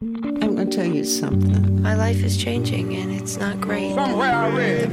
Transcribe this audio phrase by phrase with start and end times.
[0.00, 1.82] I'm going to tell you something.
[1.82, 3.96] My life is changing and it's not great.
[3.96, 4.84] Somewhere I read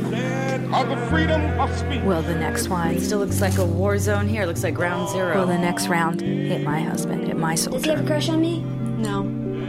[0.73, 2.01] of the freedom of speech.
[2.01, 2.95] Will the next one?
[2.95, 4.41] It still looks like a war zone here.
[4.41, 5.41] It looks like ground zero.
[5.41, 7.77] Will the next round hit my husband, hit my soldier?
[7.77, 8.61] Does he have a crush on me?
[8.61, 9.25] No.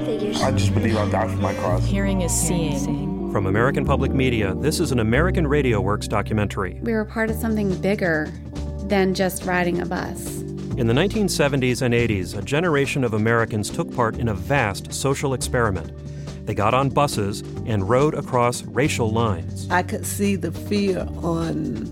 [0.06, 0.40] Figures.
[0.40, 1.84] I just believe I'll die for my cause.
[1.84, 3.30] Hearing is seeing.
[3.30, 6.80] From American Public Media, this is an American Radio Works documentary.
[6.82, 8.32] We were part of something bigger
[8.84, 10.46] than just riding a bus.
[10.77, 15.33] In the 1970s and 80s, a generation of Americans took part in a vast social
[15.33, 15.90] experiment.
[16.45, 19.67] They got on buses and rode across racial lines.
[19.70, 21.84] I could see the fear on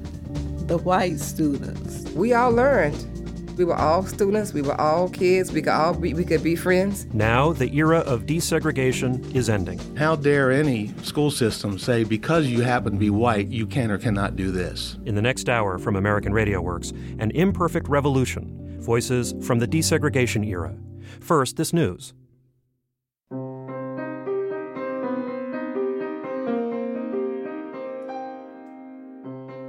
[0.66, 2.10] the white students.
[2.10, 3.08] We all learned.
[3.56, 6.56] We were all students, we were all kids, we could all be, we could be
[6.56, 7.06] friends.
[7.14, 9.78] Now, the era of desegregation is ending.
[9.96, 13.96] How dare any school system say because you happen to be white, you can or
[13.96, 14.98] cannot do this?
[15.06, 20.46] In the next hour from American Radio Works, an imperfect revolution Voices from the desegregation
[20.46, 20.76] era.
[21.20, 22.12] First, this news.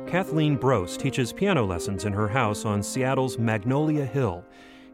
[0.05, 4.43] Kathleen Brose teaches piano lessons in her house on Seattle's Magnolia Hill.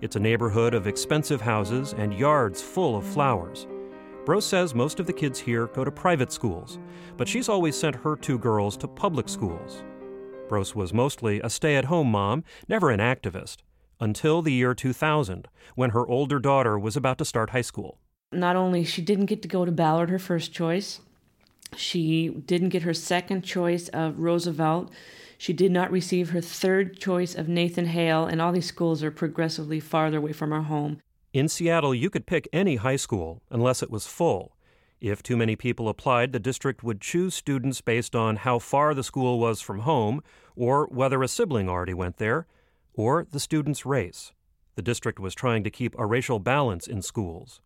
[0.01, 3.65] It's a neighborhood of expensive houses and yards full of flowers.
[4.23, 6.77] Brose says most of the kids here go to private schools,
[7.17, 9.83] but she's always sent her two girls to public schools.
[10.47, 13.57] Brose was mostly a stay at home mom, never an activist
[14.01, 17.99] until the year 2000, when her older daughter was about to start high school.
[18.33, 20.99] Not only she didn't get to go to Ballard, her first choice,
[21.75, 24.91] she didn't get her second choice of Roosevelt.
[25.37, 29.11] She did not receive her third choice of Nathan Hale, and all these schools are
[29.11, 30.99] progressively farther away from our home.
[31.33, 34.57] In Seattle, you could pick any high school unless it was full.
[34.99, 39.03] If too many people applied, the district would choose students based on how far the
[39.03, 40.21] school was from home
[40.55, 42.45] or whether a sibling already went there
[42.93, 44.33] or the student's race.
[44.75, 47.61] The district was trying to keep a racial balance in schools.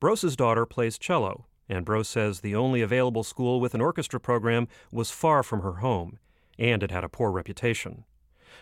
[0.00, 4.68] Brose's daughter plays cello, and Brose says the only available school with an orchestra program
[4.90, 6.18] was far from her home,
[6.58, 8.04] and it had a poor reputation.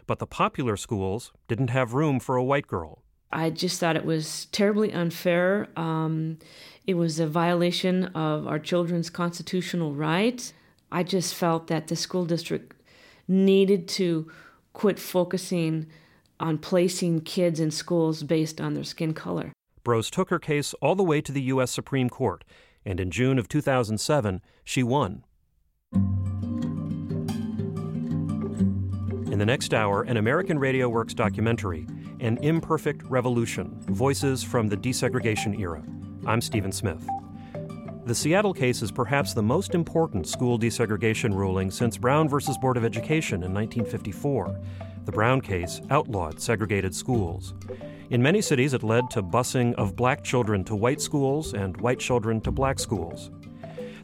[0.07, 3.03] But the popular schools didn't have room for a white girl.
[3.31, 5.69] I just thought it was terribly unfair.
[5.77, 6.39] Um,
[6.87, 10.53] it was a violation of our children's constitutional rights.
[10.93, 12.77] I just felt that the school district
[13.27, 14.31] needed to
[14.75, 15.87] quit focusing
[16.39, 19.53] on placing kids in schools based on their skin color.
[19.83, 21.71] Brose took her case all the way to the U.S.
[21.71, 22.45] Supreme Court,
[22.85, 25.25] and in June of 2007, she won.
[29.31, 31.87] In the next hour, an American Radio Works documentary,
[32.21, 35.83] An Imperfect Revolution Voices from the Desegregation Era.
[36.27, 37.05] I'm Stephen Smith.
[38.07, 42.37] The Seattle case is perhaps the most important school desegregation ruling since Brown v.
[42.61, 44.61] Board of Education in 1954.
[45.07, 47.55] The Brown case outlawed segregated schools.
[48.11, 51.99] In many cities, it led to busing of black children to white schools and white
[51.99, 53.31] children to black schools.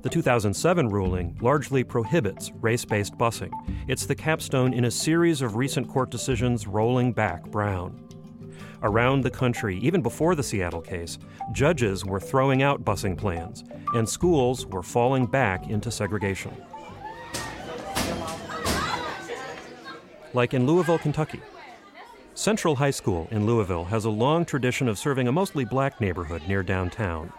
[0.00, 3.52] The 2007 ruling largely prohibits race based busing.
[3.86, 8.08] It's the capstone in a series of recent court decisions rolling back Brown.
[8.82, 11.18] Around the country, even before the Seattle case,
[11.52, 13.62] judges were throwing out busing plans,
[13.94, 16.52] and schools were falling back into segregation.
[20.32, 21.40] Like in Louisville, Kentucky.
[22.34, 26.42] Central High School in Louisville has a long tradition of serving a mostly black neighborhood
[26.48, 27.30] near downtown.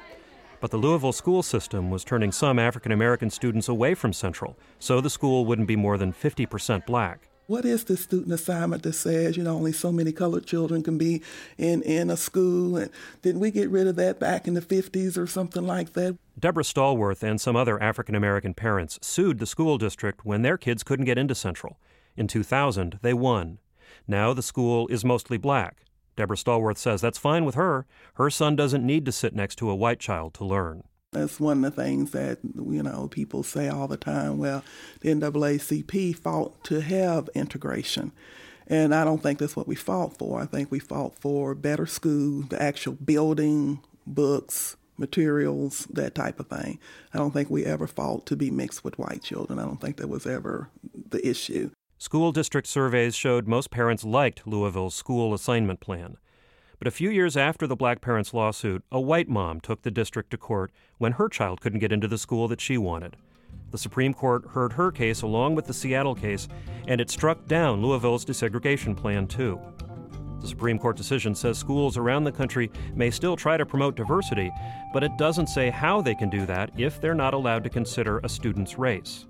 [0.60, 5.02] But the Louisville school system was turning some African American students away from Central, so
[5.02, 7.31] the school wouldn't be more than 50% black.
[7.52, 10.98] What is the student assignment that says, you know, only so many colored children can
[10.98, 11.22] be
[11.58, 12.78] in, in a school?
[12.78, 12.90] And
[13.22, 16.18] didn't we get rid of that back in the 50s or something like that?
[16.40, 20.82] Deborah Stallworth and some other African American parents sued the school district when their kids
[20.82, 21.78] couldn't get into Central.
[22.16, 23.58] In 2000, they won.
[24.08, 25.84] Now the school is mostly black.
[26.16, 27.86] Deborah Stallworth says that's fine with her.
[28.14, 30.86] Her son doesn't need to sit next to a white child to learn.
[31.12, 34.38] That's one of the things that, you know, people say all the time.
[34.38, 34.64] Well,
[35.02, 38.14] the NAACP fought to have integration.
[38.68, 40.40] And I don't think that's what we fought for.
[40.40, 46.48] I think we fought for better schools, the actual building, books, materials, that type of
[46.48, 46.80] thing.
[47.14, 49.60] I don't think we ever fought to be mixed with white children.
[49.60, 50.70] I don't think that was ever
[51.10, 51.72] the issue.
[51.98, 56.16] School district surveys showed most parents liked Louisville's school assignment plan.
[56.82, 60.32] But a few years after the black parents' lawsuit, a white mom took the district
[60.32, 63.18] to court when her child couldn't get into the school that she wanted.
[63.70, 66.48] The Supreme Court heard her case along with the Seattle case,
[66.88, 69.62] and it struck down Louisville's desegregation plan, too.
[70.40, 74.52] The Supreme Court decision says schools around the country may still try to promote diversity,
[74.92, 78.22] but it doesn't say how they can do that if they're not allowed to consider
[78.24, 79.28] a student's race.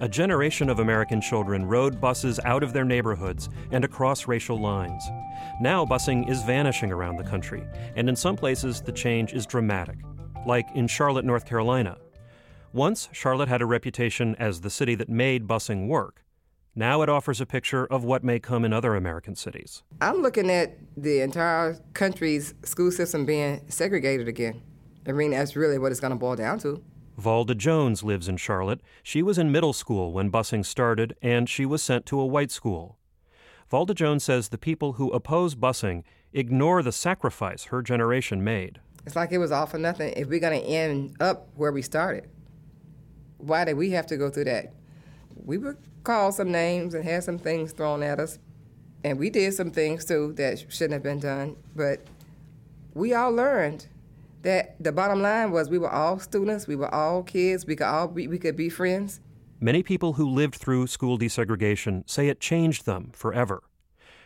[0.00, 5.04] A generation of American children rode buses out of their neighborhoods and across racial lines.
[5.60, 7.64] Now, busing is vanishing around the country,
[7.94, 9.98] and in some places, the change is dramatic.
[10.46, 11.96] like in Charlotte, North Carolina.
[12.72, 16.22] Once, Charlotte had a reputation as the city that made busing work.
[16.74, 19.84] Now it offers a picture of what may come in other American cities.
[20.00, 24.60] I'm looking at the entire country's school system being segregated again.
[25.06, 26.82] I mean, that's really what it's going to boil down to.
[27.20, 28.80] Valda Jones lives in Charlotte.
[29.02, 32.50] She was in middle school when busing started, and she was sent to a white
[32.50, 32.98] school.
[33.70, 36.02] Valda Jones says the people who oppose busing
[36.32, 38.80] ignore the sacrifice her generation made.
[39.06, 41.82] It's like it was all for nothing if we're going to end up where we
[41.82, 42.28] started.
[43.38, 44.72] Why did we have to go through that?
[45.36, 48.38] We were called some names and had some things thrown at us,
[49.04, 52.00] and we did some things too that shouldn't have been done, but
[52.94, 53.86] we all learned
[54.44, 57.86] that the bottom line was we were all students, we were all kids, we could
[57.86, 59.20] all be, we could be friends.
[59.60, 63.62] Many people who lived through school desegregation say it changed them forever.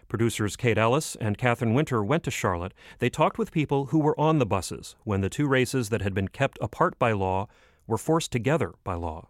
[0.08, 2.72] Producers Kate Ellis and Catherine Winter went to Charlotte.
[2.98, 6.14] They talked with people who were on the buses when the two races that had
[6.14, 7.46] been kept apart by law
[7.86, 9.28] were forced together by law.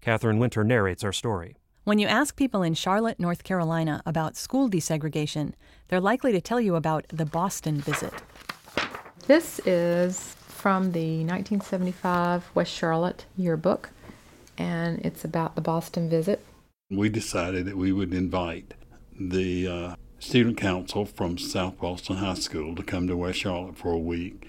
[0.00, 1.56] Catherine Winter narrates our story.
[1.82, 5.52] When you ask people in Charlotte, North Carolina about school desegregation,
[5.88, 8.14] they're likely to tell you about the Boston visit.
[9.26, 13.88] This is from the 1975 West Charlotte yearbook,
[14.58, 16.44] and it's about the Boston visit.
[16.90, 18.74] We decided that we would invite
[19.18, 23.92] the uh, student council from South Boston High School to come to West Charlotte for
[23.92, 24.46] a week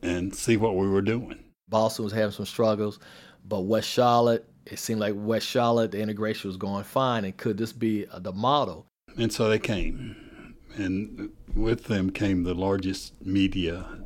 [0.00, 1.44] and see what we were doing.
[1.68, 2.98] Boston was having some struggles,
[3.46, 7.58] but West Charlotte, it seemed like West Charlotte, the integration was going fine, and could
[7.58, 8.86] this be the model?
[9.18, 14.03] And so they came, and with them came the largest media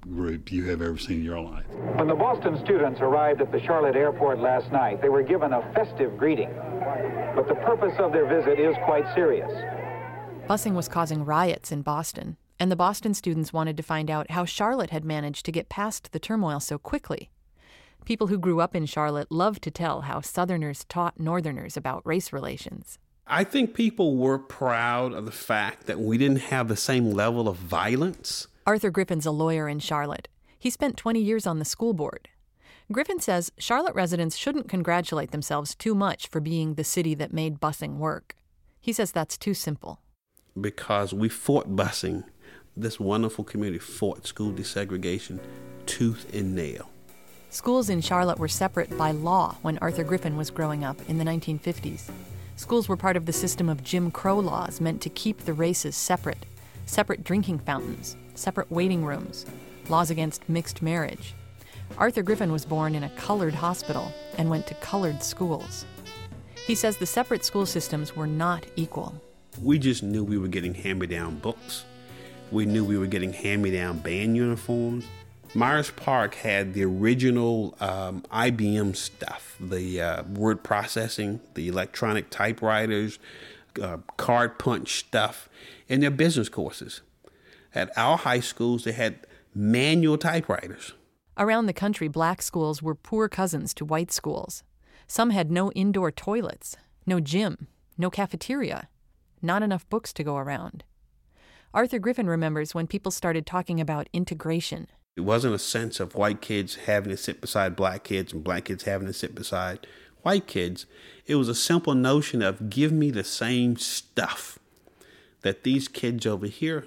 [0.00, 1.66] group you have ever seen in your life.
[1.96, 5.62] When the Boston students arrived at the Charlotte airport last night, they were given a
[5.74, 6.50] festive greeting.
[7.34, 9.50] But the purpose of their visit is quite serious.
[10.48, 14.44] Busing was causing riots in Boston, and the Boston students wanted to find out how
[14.44, 17.30] Charlotte had managed to get past the turmoil so quickly.
[18.04, 22.32] People who grew up in Charlotte loved to tell how Southerners taught Northerners about race
[22.32, 22.98] relations.
[23.26, 27.48] I think people were proud of the fact that we didn't have the same level
[27.48, 28.48] of violence.
[28.70, 30.28] Arthur Griffin's a lawyer in Charlotte.
[30.56, 32.28] He spent 20 years on the school board.
[32.92, 37.58] Griffin says Charlotte residents shouldn't congratulate themselves too much for being the city that made
[37.58, 38.36] busing work.
[38.80, 39.98] He says that's too simple.
[40.60, 42.22] Because we fought busing,
[42.76, 45.40] this wonderful community fought school desegregation
[45.86, 46.92] tooth and nail.
[47.48, 51.24] Schools in Charlotte were separate by law when Arthur Griffin was growing up in the
[51.24, 52.08] 1950s.
[52.54, 55.96] Schools were part of the system of Jim Crow laws meant to keep the races
[55.96, 56.46] separate
[56.90, 59.46] separate drinking fountains, separate waiting rooms,
[59.88, 61.34] laws against mixed marriage.
[61.98, 65.84] Arthur Griffin was born in a colored hospital and went to colored schools.
[66.66, 69.14] He says the separate school systems were not equal.
[69.62, 71.84] We just knew we were getting hand me down books.
[72.50, 75.04] We knew we were getting hand me down band uniforms.
[75.54, 83.18] Myers Park had the original um, IBM stuff the uh, word processing, the electronic typewriters,
[83.80, 85.48] uh, card punch stuff
[85.88, 87.02] in their business courses.
[87.74, 90.92] At our high schools, they had manual typewriters.
[91.38, 94.62] Around the country, black schools were poor cousins to white schools.
[95.06, 96.76] Some had no indoor toilets,
[97.06, 98.88] no gym, no cafeteria,
[99.40, 100.84] not enough books to go around.
[101.72, 104.88] Arthur Griffin remembers when people started talking about integration.
[105.16, 108.64] It wasn't a sense of white kids having to sit beside black kids and black
[108.64, 109.86] kids having to sit beside
[110.22, 110.86] white kids.
[111.26, 114.58] It was a simple notion of give me the same stuff
[115.42, 116.86] that these kids over here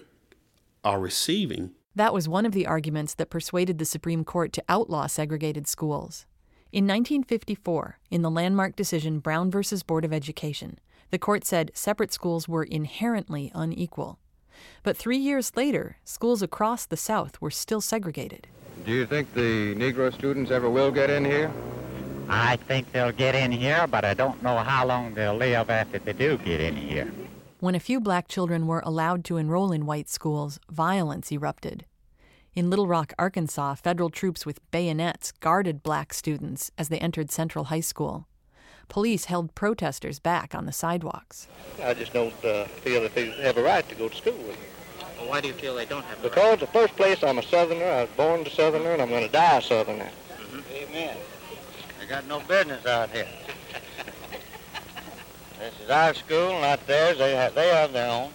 [0.84, 1.72] are receiving.
[1.96, 6.26] That was one of the arguments that persuaded the Supreme Court to outlaw segregated schools.
[6.72, 9.62] In 1954, in the landmark decision Brown v.
[9.86, 10.80] Board of Education,
[11.12, 14.18] the court said separate schools were inherently unequal.
[14.82, 18.48] But three years later, schools across the South were still segregated.
[18.86, 21.52] Do you think the Negro students ever will get in here?
[22.28, 26.00] I think they'll get in here, but I don't know how long they'll live after
[26.00, 27.12] they do get in here.
[27.64, 31.86] When a few black children were allowed to enroll in white schools, violence erupted.
[32.54, 37.64] In Little Rock, Arkansas, federal troops with bayonets guarded black students as they entered Central
[37.64, 38.28] High School.
[38.90, 41.48] Police held protesters back on the sidewalks.
[41.82, 44.34] I just don't uh, feel that they have a right to go to school.
[44.34, 44.58] with
[45.18, 47.38] Well, why do you feel they don't have a Because, in the first place, I'm
[47.38, 47.86] a Southerner.
[47.86, 50.10] I was born a Southerner, and I'm going to die a Southerner.
[50.34, 50.90] Mm-hmm.
[50.90, 51.18] Amen.
[52.02, 53.30] They got no business out here.
[55.64, 57.18] This is our school, not theirs.
[57.18, 58.32] They have, they have their own.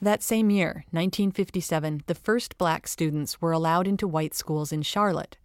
[0.00, 5.36] That same year, 1957, the first black students were allowed into white schools in Charlotte.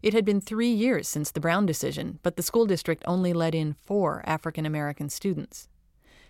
[0.00, 3.52] It had been three years since the Brown decision, but the school district only let
[3.52, 5.68] in four African American students.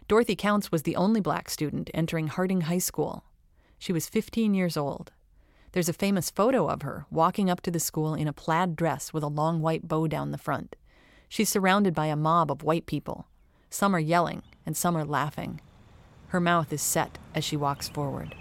[0.08, 3.24] Dorothy Counts was the only black student entering Harding High School.
[3.78, 5.12] She was 15 years old.
[5.72, 9.12] There's a famous photo of her walking up to the school in a plaid dress
[9.12, 10.76] with a long white bow down the front.
[11.28, 13.26] She's surrounded by a mob of white people.
[13.70, 15.60] Some are yelling and some are laughing.
[16.28, 18.34] Her mouth is set as she walks forward.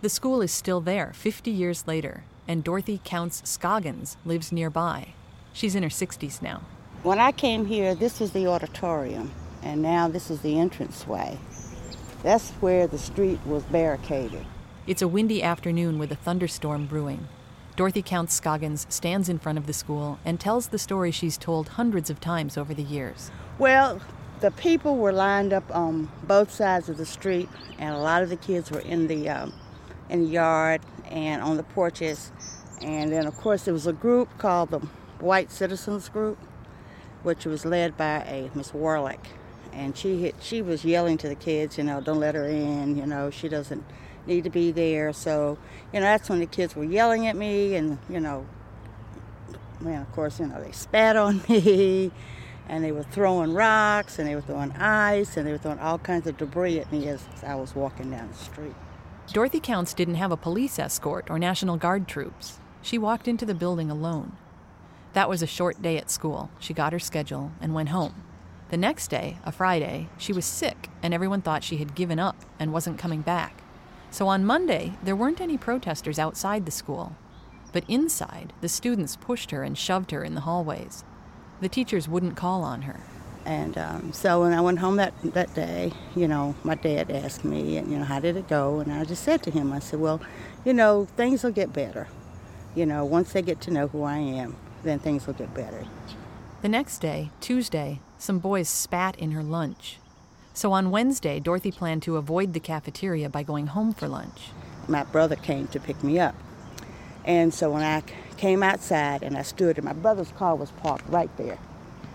[0.00, 5.14] The school is still there 50 years later, and Dorothy Counts Scoggins lives nearby.
[5.52, 6.62] She's in her 60s now.
[7.02, 11.38] When I came here, this was the auditorium, and now this is the entranceway.
[12.22, 14.44] That's where the street was barricaded.
[14.86, 17.28] It's a windy afternoon with a thunderstorm brewing.
[17.78, 21.68] Dorothy Counts Scoggins stands in front of the school and tells the story she's told
[21.68, 23.30] hundreds of times over the years.
[23.56, 24.00] Well,
[24.40, 28.30] the people were lined up on both sides of the street, and a lot of
[28.30, 29.54] the kids were in the um,
[30.08, 32.32] in the yard and on the porches.
[32.82, 34.80] And then, of course, there was a group called the
[35.20, 36.36] White Citizens Group,
[37.22, 39.24] which was led by a Miss Warlick,
[39.72, 42.96] and she hit, she was yelling to the kids, you know, don't let her in,
[42.96, 43.84] you know, she doesn't
[44.28, 45.12] need to be there.
[45.12, 45.58] So,
[45.92, 48.46] you know, that's when the kids were yelling at me, and you know,
[49.80, 52.12] man, of course, you know, they spat on me,
[52.68, 55.98] and they were throwing rocks, and they were throwing ice, and they were throwing all
[55.98, 58.74] kinds of debris at me as I was walking down the street.
[59.32, 62.58] Dorothy Counts didn't have a police escort or National Guard troops.
[62.80, 64.36] She walked into the building alone.
[65.12, 66.50] That was a short day at school.
[66.58, 68.22] She got her schedule and went home.
[68.70, 72.36] The next day, a Friday, she was sick, and everyone thought she had given up
[72.58, 73.62] and wasn't coming back.
[74.10, 77.14] So on Monday, there weren't any protesters outside the school.
[77.72, 81.04] But inside, the students pushed her and shoved her in the hallways.
[81.60, 83.00] The teachers wouldn't call on her.
[83.44, 87.44] And um, so when I went home that, that day, you know, my dad asked
[87.44, 88.80] me, and, you know, how did it go?
[88.80, 90.20] And I just said to him, I said, well,
[90.64, 92.08] you know, things will get better.
[92.74, 95.84] You know, once they get to know who I am, then things will get better.
[96.62, 99.98] The next day, Tuesday, some boys spat in her lunch.
[100.58, 104.50] So on Wednesday, Dorothy planned to avoid the cafeteria by going home for lunch.
[104.88, 106.34] My brother came to pick me up.
[107.24, 108.02] And so when I
[108.38, 111.60] came outside and I stood, and my brother's car was parked right there.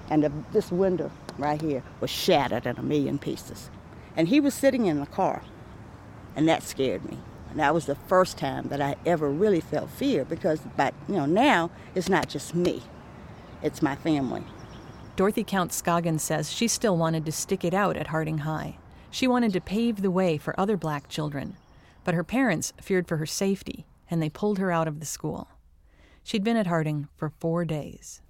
[0.09, 3.69] And the, this window right here was shattered in a million pieces.
[4.17, 5.41] And he was sitting in the car.
[6.35, 7.19] And that scared me.
[7.49, 11.15] And that was the first time that I ever really felt fear because, but you
[11.15, 12.83] know, now it's not just me,
[13.61, 14.43] it's my family.
[15.15, 18.77] Dorothy Counts Scoggins says she still wanted to stick it out at Harding High.
[19.11, 21.55] She wanted to pave the way for other black children,
[22.03, 25.49] but her parents feared for her safety, and they pulled her out of the school.
[26.23, 28.21] She'd been at Harding for four days.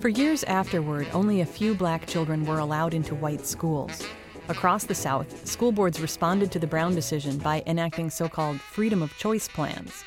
[0.00, 4.02] For years afterward, only a few black children were allowed into white schools.
[4.48, 9.02] Across the South, school boards responded to the Brown decision by enacting so called freedom
[9.02, 10.02] of choice plans.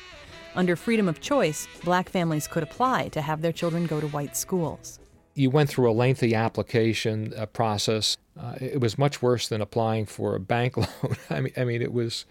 [0.56, 4.36] Under freedom of choice, black families could apply to have their children go to white
[4.36, 4.98] schools.
[5.34, 8.16] You went through a lengthy application uh, process.
[8.40, 11.16] Uh, it was much worse than applying for a bank loan.
[11.28, 12.24] I mean, I mean, it was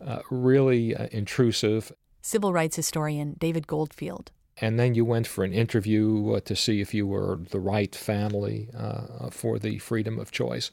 [0.00, 1.92] uh, really uh, intrusive.
[2.22, 6.80] Civil rights historian David Goldfield and then you went for an interview uh, to see
[6.80, 10.70] if you were the right family uh, for the freedom of choice.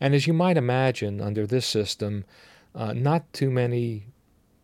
[0.00, 2.24] And as you might imagine, under this system,
[2.74, 4.06] uh, not too many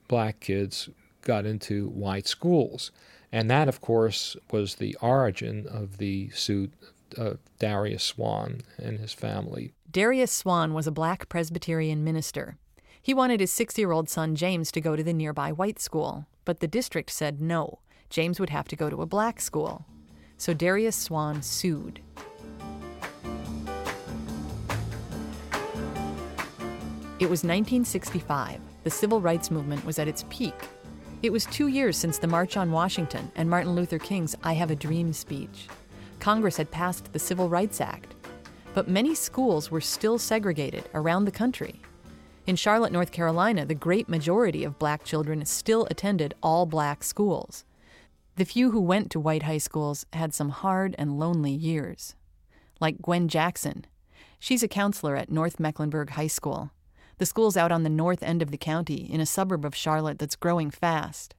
[0.07, 0.89] black kids
[1.23, 2.91] got into white schools.
[3.33, 6.73] And that, of course, was the origin of the suit
[7.17, 9.73] of Darius Swann and his family.
[9.91, 12.57] Darius Swann was a black Presbyterian minister.
[13.01, 16.27] He wanted his six year old son James to go to the nearby white school,
[16.45, 17.81] but the district said no.
[18.11, 19.87] James would have to go to a black school.
[20.37, 22.01] So Darius Swann sued.
[27.19, 28.61] It was 1965.
[28.83, 30.55] The civil rights movement was at its peak.
[31.23, 34.73] It was two years since the March on Washington and Martin Luther King's I Have
[34.73, 35.69] a Dream speech.
[36.19, 38.17] Congress had passed the Civil Rights Act.
[38.75, 41.81] But many schools were still segregated around the country.
[42.49, 47.65] In Charlotte, North Carolina, the great majority of black children still attended all black schools.
[48.35, 52.17] The few who went to white high schools had some hard and lonely years.
[52.81, 53.85] Like Gwen Jackson.
[54.41, 56.73] She's a counselor at North Mecklenburg High School.
[57.23, 60.19] The school's out on the north end of the county, in a suburb of Charlotte
[60.19, 61.37] that's growing fast.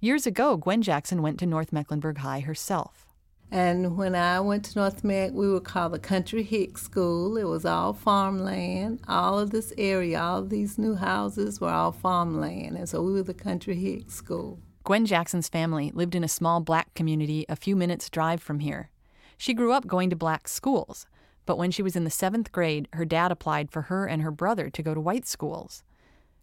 [0.00, 3.06] Years ago, Gwen Jackson went to North Mecklenburg High herself.
[3.50, 7.36] And when I went to North Meck, we were called the Country Hick School.
[7.36, 9.00] It was all farmland.
[9.08, 12.78] All of this area, all of these new houses were all farmland.
[12.78, 14.58] And so we were the Country Hick School.
[14.84, 18.88] Gwen Jackson's family lived in a small black community a few minutes' drive from here.
[19.36, 21.04] She grew up going to black schools,
[21.50, 24.30] but when she was in the seventh grade, her dad applied for her and her
[24.30, 25.82] brother to go to white schools.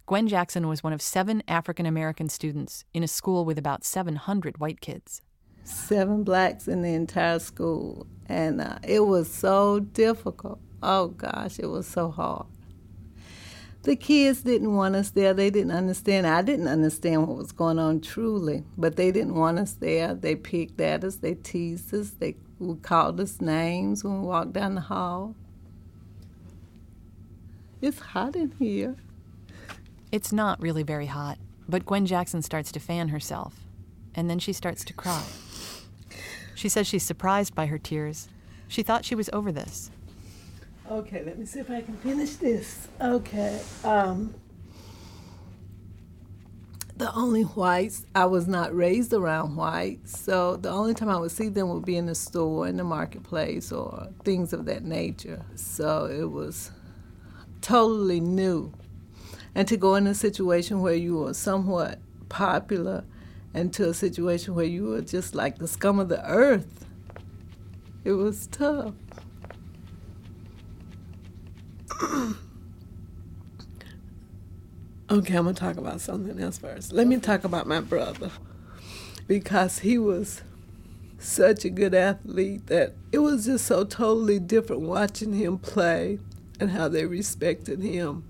[0.06, 4.58] Gwen Jackson was one of seven African American students in a school with about 700
[4.58, 5.22] white kids.
[5.64, 10.60] Seven blacks in the entire school, and uh, it was so difficult.
[10.84, 12.48] Oh gosh, it was so hard.
[13.84, 15.34] the kids didn't want us there.
[15.34, 16.28] They didn't understand.
[16.28, 20.14] I didn't understand what was going on truly, but they didn't want us there.
[20.14, 21.16] They picked at us.
[21.16, 22.10] They teased us.
[22.10, 22.36] They
[22.82, 25.36] called us names when we walked down the hall.
[27.82, 28.96] It's hot in here.
[30.12, 31.38] It's not really very hot,
[31.70, 33.56] but Gwen Jackson starts to fan herself,
[34.16, 35.24] and then she starts to cry.
[36.56, 38.30] She says she's surprised by her tears.
[38.68, 39.92] She thought she was over this.
[40.90, 42.88] Okay, let me see if I can finish this.
[43.00, 43.62] Okay.
[43.84, 44.34] Um,
[46.98, 51.32] the only whites, I was not raised around whites, so the only time I would
[51.32, 55.46] see them would be in the store, in the marketplace, or things of that nature.
[55.56, 56.72] So it was
[57.62, 58.74] totally new.
[59.54, 62.00] And to go in a situation where you were somewhat
[62.30, 63.04] popular
[63.54, 66.86] into a situation where you were just like the scum of the earth,
[68.04, 68.94] it was tough.
[75.10, 76.92] okay, I'm gonna talk about something else first.
[76.92, 78.32] Let me talk about my brother
[79.28, 80.42] because he was
[81.20, 86.20] such a good athlete that it was just so totally different watching him play
[86.60, 88.24] and how they respected him.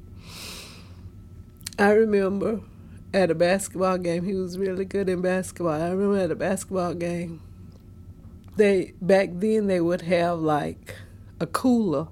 [1.79, 2.61] I remember
[3.13, 5.81] at a basketball game, he was really good in basketball.
[5.81, 7.41] I remember at a basketball game,
[8.55, 10.95] they back then they would have like
[11.39, 12.07] a cooler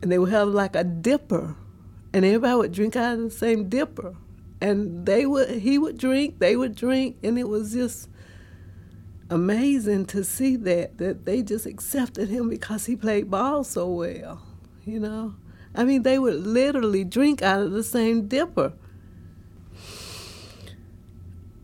[0.00, 1.56] and they would have like a dipper,
[2.12, 4.16] and everybody would drink out of the same dipper,
[4.60, 8.08] and they would he would drink, they would drink, and it was just
[9.30, 14.42] amazing to see that that they just accepted him because he played ball so well,
[14.84, 15.34] you know.
[15.74, 18.72] I mean, they would literally drink out of the same dipper.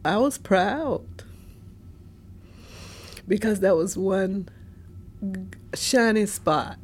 [0.05, 1.03] I was proud
[3.27, 4.49] because that was one
[5.75, 6.79] shiny spot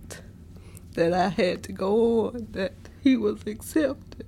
[0.94, 4.26] that I had to go on, that he was accepted.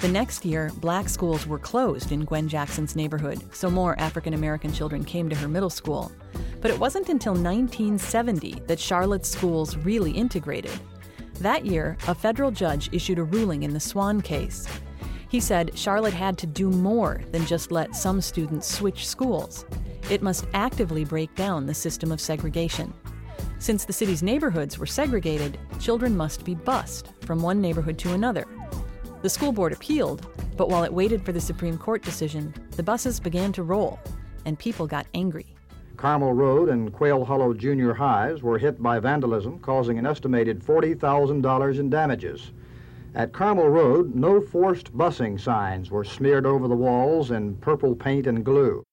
[0.00, 4.72] The next year, black schools were closed in Gwen Jackson's neighborhood, so more African American
[4.72, 6.10] children came to her middle school.
[6.62, 10.72] But it wasn't until 1970 that Charlotte's schools really integrated.
[11.40, 14.66] That year, a federal judge issued a ruling in the Swann case.
[15.28, 19.66] He said Charlotte had to do more than just let some students switch schools.
[20.10, 22.94] It must actively break down the system of segregation.
[23.58, 28.46] Since the city's neighborhoods were segregated, children must be bused from one neighborhood to another.
[29.20, 33.20] The school board appealed, but while it waited for the Supreme Court decision, the buses
[33.20, 33.98] began to roll,
[34.44, 35.46] and people got angry.
[35.96, 41.78] Carmel Road and Quail Hollow Junior Highs were hit by vandalism, causing an estimated $40,000
[41.80, 42.52] in damages.
[43.18, 48.28] At Carmel Road, no forced busing signs were smeared over the walls in purple paint
[48.28, 48.84] and glue.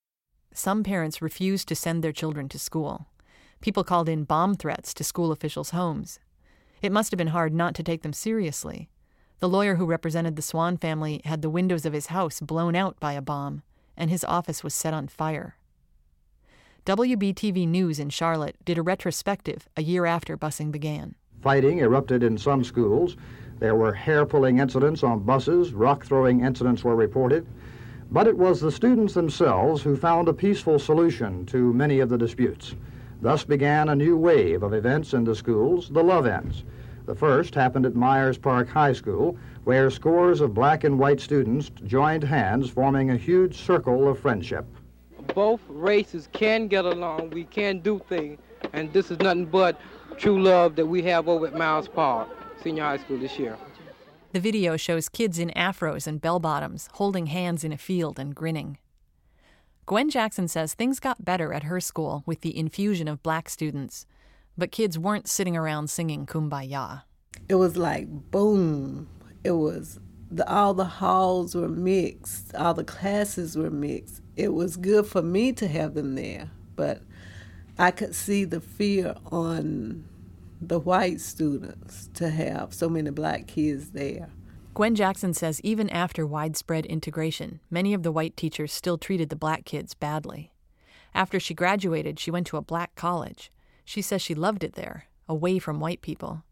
[0.52, 3.06] Some parents refused to send their children to school.
[3.60, 6.18] People called in bomb threats to school officials' homes.
[6.82, 8.88] It must have been hard not to take them seriously.
[9.38, 12.98] The lawyer who represented the Swann family had the windows of his house blown out
[12.98, 13.62] by a bomb,
[13.96, 15.56] and his office was set on fire.
[16.84, 21.14] WBTV News in Charlotte did a retrospective a year after busing began.
[21.42, 23.16] Fighting erupted in some schools,
[23.58, 27.46] there were hair pulling incidents on buses, rock throwing incidents were reported,
[28.10, 32.18] but it was the students themselves who found a peaceful solution to many of the
[32.18, 32.74] disputes.
[33.22, 36.64] Thus began a new wave of events in the schools, the Love-ins.
[37.06, 41.70] The first happened at Myers Park High School, where scores of black and white students
[41.86, 44.66] joined hands, forming a huge circle of friendship.
[45.34, 48.38] Both races can get along, we can do things,
[48.74, 49.80] and this is nothing but
[50.18, 52.28] true love that we have over at Myers Park
[52.66, 53.56] senior high school this year.
[54.32, 58.34] The video shows kids in afros and bell bottoms holding hands in a field and
[58.34, 58.78] grinning.
[59.86, 64.04] Gwen Jackson says things got better at her school with the infusion of black students,
[64.58, 67.04] but kids weren't sitting around singing Kumbaya.
[67.48, 69.06] It was like boom.
[69.44, 74.22] It was the, all the halls were mixed, all the classes were mixed.
[74.34, 77.00] It was good for me to have them there, but
[77.78, 80.08] I could see the fear on
[80.60, 84.28] the white students to have so many black kids there.
[84.74, 89.36] Gwen Jackson says even after widespread integration, many of the white teachers still treated the
[89.36, 90.52] black kids badly.
[91.14, 93.50] After she graduated, she went to a black college.
[93.84, 96.42] She says she loved it there, away from white people.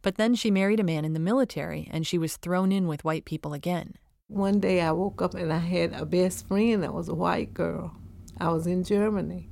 [0.00, 3.04] But then she married a man in the military and she was thrown in with
[3.04, 3.94] white people again.
[4.28, 7.52] One day I woke up and I had a best friend that was a white
[7.52, 7.94] girl.
[8.40, 9.50] I was in Germany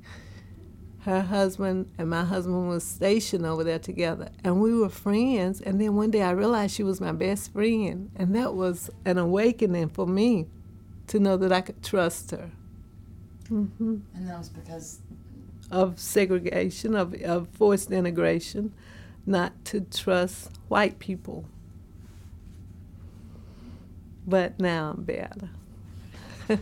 [1.05, 5.81] her husband and my husband was stationed over there together and we were friends and
[5.81, 9.89] then one day i realized she was my best friend and that was an awakening
[9.89, 10.47] for me
[11.07, 12.51] to know that i could trust her
[13.51, 13.97] Mm-hmm.
[14.15, 15.01] And that was because
[15.71, 18.73] of segregation, of, of forced integration,
[19.27, 21.45] not to trust white people.
[24.27, 25.51] But now I'm better.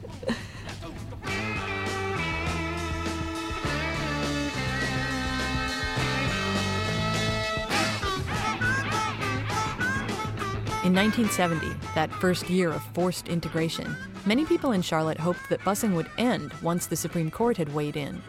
[10.89, 15.95] In 1970, that first year of forced integration, many people in Charlotte hoped that busing
[15.95, 18.23] would end once the Supreme Court had weighed in.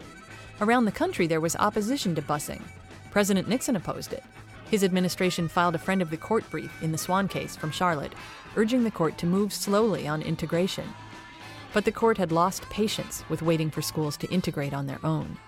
[0.60, 2.60] Around the country, there was opposition to busing.
[3.10, 4.22] President Nixon opposed it.
[4.70, 8.12] His administration filed a friend of the court brief in the Swann case from Charlotte,
[8.56, 10.84] urging the court to move slowly on integration.
[11.72, 15.38] But the court had lost patience with waiting for schools to integrate on their own.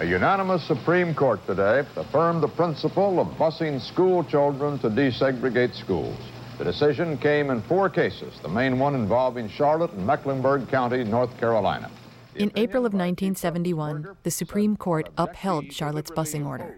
[0.00, 6.18] A unanimous Supreme Court today affirmed the principle of busing school children to desegregate schools.
[6.58, 11.30] The decision came in four cases, the main one involving Charlotte and Mecklenburg County, North
[11.38, 11.88] Carolina.
[12.34, 16.76] In April of 1971, the Supreme Court upheld Charlotte's busing order.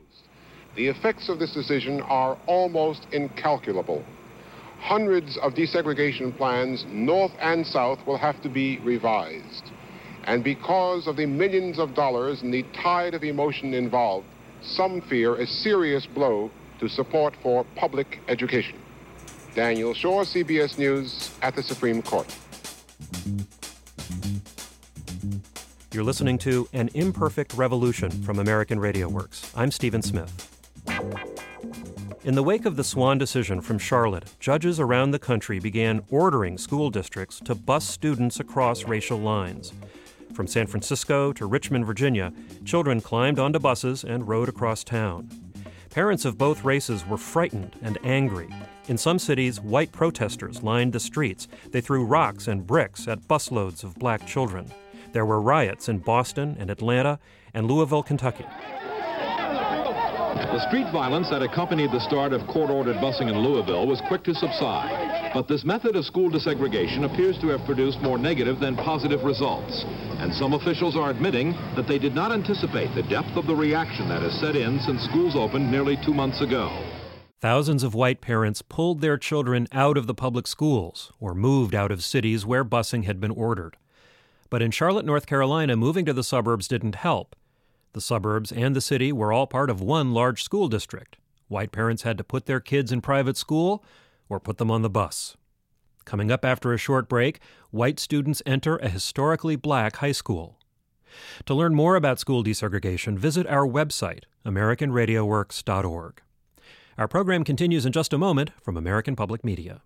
[0.76, 4.04] The effects of this decision are almost incalculable.
[4.80, 9.70] Hundreds of desegregation plans, north and south, will have to be revised.
[10.24, 14.26] And because of the millions of dollars and the tide of emotion involved,
[14.62, 18.79] some fear a serious blow to support for public education.
[19.54, 22.26] Daniel Shaw, CBS News, at the Supreme Court.
[25.92, 29.52] You're listening to An Imperfect Revolution from American Radio Works.
[29.56, 30.46] I'm Stephen Smith.
[32.22, 36.58] In the wake of the Swann decision from Charlotte, judges around the country began ordering
[36.58, 39.72] school districts to bus students across racial lines.
[40.32, 42.32] From San Francisco to Richmond, Virginia,
[42.64, 45.28] children climbed onto buses and rode across town.
[45.90, 48.48] Parents of both races were frightened and angry.
[48.86, 51.48] In some cities, white protesters lined the streets.
[51.72, 54.70] They threw rocks and bricks at busloads of black children.
[55.12, 57.18] There were riots in Boston and Atlanta
[57.54, 58.46] and Louisville, Kentucky.
[60.36, 64.34] The street violence that accompanied the start of court-ordered busing in Louisville was quick to
[64.34, 65.09] subside.
[65.32, 69.84] But this method of school desegregation appears to have produced more negative than positive results.
[70.18, 74.08] And some officials are admitting that they did not anticipate the depth of the reaction
[74.08, 76.68] that has set in since schools opened nearly two months ago.
[77.40, 81.92] Thousands of white parents pulled their children out of the public schools or moved out
[81.92, 83.76] of cities where busing had been ordered.
[84.50, 87.36] But in Charlotte, North Carolina, moving to the suburbs didn't help.
[87.92, 91.16] The suburbs and the city were all part of one large school district.
[91.46, 93.84] White parents had to put their kids in private school
[94.30, 95.36] or put them on the bus.
[96.06, 97.40] Coming up after a short break,
[97.70, 100.58] white students enter a historically black high school.
[101.44, 106.22] To learn more about school desegregation, visit our website, AmericanRadioWorks.org.
[106.96, 109.82] Our program continues in just a moment from American Public Media.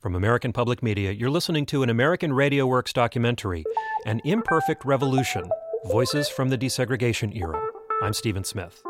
[0.00, 3.64] From American Public Media, you're listening to an American Radio Works documentary,
[4.06, 5.48] An Imperfect Revolution
[5.86, 7.60] Voices from the Desegregation Era.
[8.02, 8.82] I'm Stephen Smith.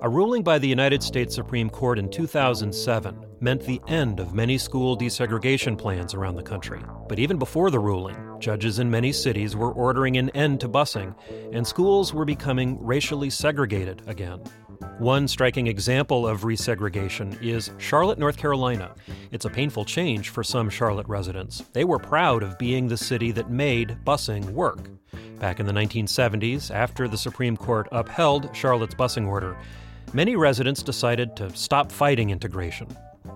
[0.00, 4.56] A ruling by the United States Supreme Court in 2007 meant the end of many
[4.56, 6.80] school desegregation plans around the country.
[7.08, 11.16] But even before the ruling, judges in many cities were ordering an end to busing,
[11.52, 14.38] and schools were becoming racially segregated again.
[14.98, 18.94] One striking example of resegregation is Charlotte, North Carolina.
[19.32, 21.64] It's a painful change for some Charlotte residents.
[21.72, 24.90] They were proud of being the city that made busing work.
[25.40, 29.56] Back in the 1970s, after the Supreme Court upheld Charlotte's busing order,
[30.12, 32.88] many residents decided to stop fighting integration.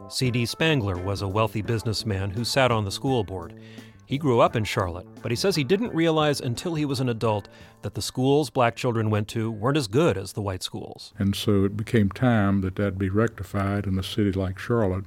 [0.08, 0.46] C.D.
[0.46, 3.54] Spangler was a wealthy businessman who sat on the school board.
[4.06, 7.08] He grew up in Charlotte, but he says he didn't realize until he was an
[7.08, 7.48] adult
[7.80, 11.14] that the schools black children went to weren't as good as the white schools.
[11.18, 15.04] And so it became time that that be rectified in a city like Charlotte.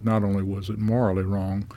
[0.00, 1.70] Not only was it morally wrong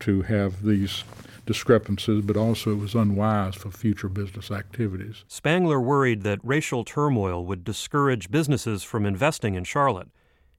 [0.00, 1.04] to have these
[1.46, 5.24] discrepancies, but also it was unwise for future business activities.
[5.28, 10.08] Spangler worried that racial turmoil would discourage businesses from investing in Charlotte.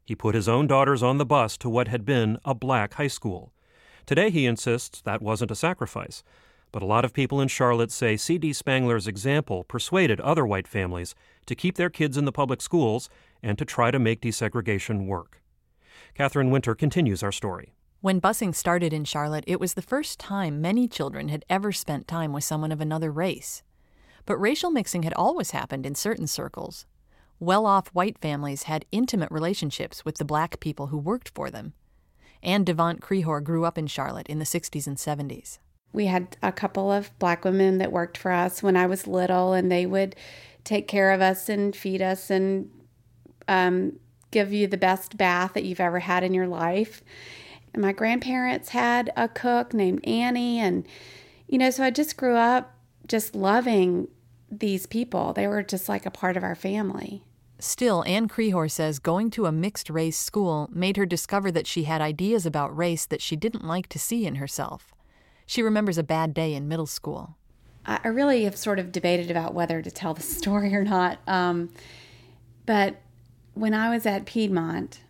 [0.04, 3.08] He put his own daughters on the bus to what had been a black high
[3.08, 3.52] school.
[4.06, 6.24] Today, he insists that wasn't a sacrifice.
[6.72, 8.54] But a lot of people in Charlotte say C.D.
[8.54, 13.10] Spangler's example persuaded other white families to keep their kids in the public schools
[13.42, 15.42] and to try to make desegregation work.
[16.14, 17.74] Catherine Winter continues our story.
[18.00, 22.08] When busing started in Charlotte, it was the first time many children had ever spent
[22.08, 23.64] time with someone of another race.
[24.26, 26.86] But racial mixing had always happened in certain circles.
[27.40, 31.74] Well off white families had intimate relationships with the black people who worked for them.
[32.44, 35.58] Anne Devant Krehor grew up in Charlotte in the 60s and 70s.
[35.92, 39.54] We had a couple of black women that worked for us when I was little,
[39.54, 40.16] and they would
[40.64, 42.70] take care of us and feed us and
[43.48, 47.02] um, give you the best bath that you've ever had in your life.
[47.78, 50.88] And my grandparents had a cook named Annie, and
[51.48, 52.74] You know, so I just grew up
[53.08, 54.08] just loving
[54.50, 55.32] these people.
[55.32, 57.22] They were just like a part of our family.
[57.60, 61.84] Still, Anne Krehor says going to a mixed race school made her discover that she
[61.84, 64.96] had ideas about race that she didn't like to see in herself.
[65.46, 67.38] She remembers a bad day in middle school.
[67.86, 71.20] I really have sort of debated about whether to tell the story or not.
[71.28, 71.70] Um,
[72.66, 72.96] but
[73.54, 75.02] when I was at Piedmont,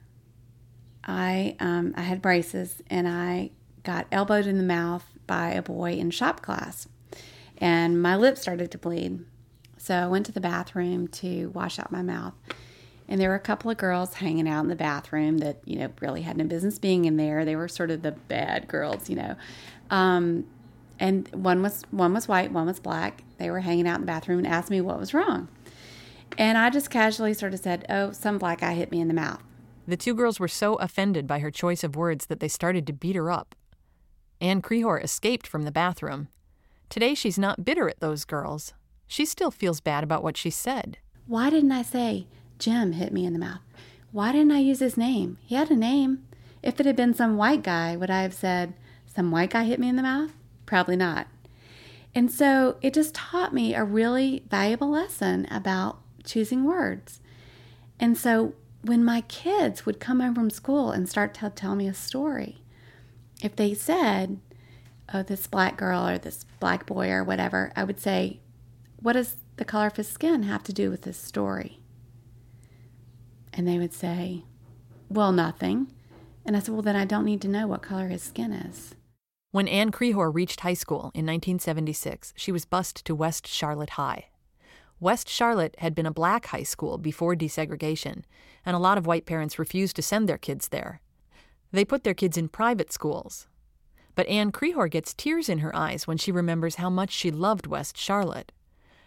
[1.08, 3.52] I um, I had braces and I
[3.84, 6.88] got elbowed in the mouth by a boy in shop class,
[7.58, 9.24] and my lip started to bleed.
[9.78, 12.34] So I went to the bathroom to wash out my mouth,
[13.08, 15.90] and there were a couple of girls hanging out in the bathroom that you know
[16.02, 17.46] really had no business being in there.
[17.46, 19.36] They were sort of the bad girls, you know.
[19.90, 20.46] Um,
[21.00, 23.24] and one was one was white, one was black.
[23.38, 25.48] They were hanging out in the bathroom and asked me what was wrong.
[26.38, 29.14] And I just casually sort of said, "Oh, some black guy hit me in the
[29.14, 29.42] mouth."
[29.88, 32.94] The two girls were so offended by her choice of words that they started to
[32.94, 33.56] beat her up.
[34.42, 36.28] Anne Krehor escaped from the bathroom.
[36.90, 38.74] Today she's not bitter at those girls.
[39.08, 40.98] She still feels bad about what she said.
[41.26, 42.28] Why didn't I say
[42.60, 43.62] Jim hit me in the mouth?
[44.12, 45.38] Why didn't I use his name?
[45.46, 46.28] He had a name.
[46.62, 48.74] If it had been some white guy, would I have said,
[49.06, 50.34] Some white guy hit me in the mouth?
[50.66, 51.28] Probably not.
[52.14, 57.22] And so it just taught me a really valuable lesson about choosing words.
[58.00, 58.54] And so
[58.88, 62.64] when my kids would come home from school and start to tell me a story,
[63.42, 64.40] if they said,
[65.14, 68.40] Oh, this black girl or this black boy or whatever, I would say,
[69.02, 71.80] What does the color of his skin have to do with this story?
[73.54, 74.44] And they would say,
[75.10, 75.92] Well, nothing.
[76.46, 78.96] And I said, Well, then I don't need to know what color his skin is.
[79.52, 84.26] When Anne Krehor reached high school in 1976, she was bused to West Charlotte High.
[85.00, 88.24] West Charlotte had been a black high school before desegregation,
[88.66, 91.02] and a lot of white parents refused to send their kids there.
[91.72, 93.48] They put their kids in private schools.
[94.16, 97.68] But Anne Krehor gets tears in her eyes when she remembers how much she loved
[97.68, 98.52] West Charlotte.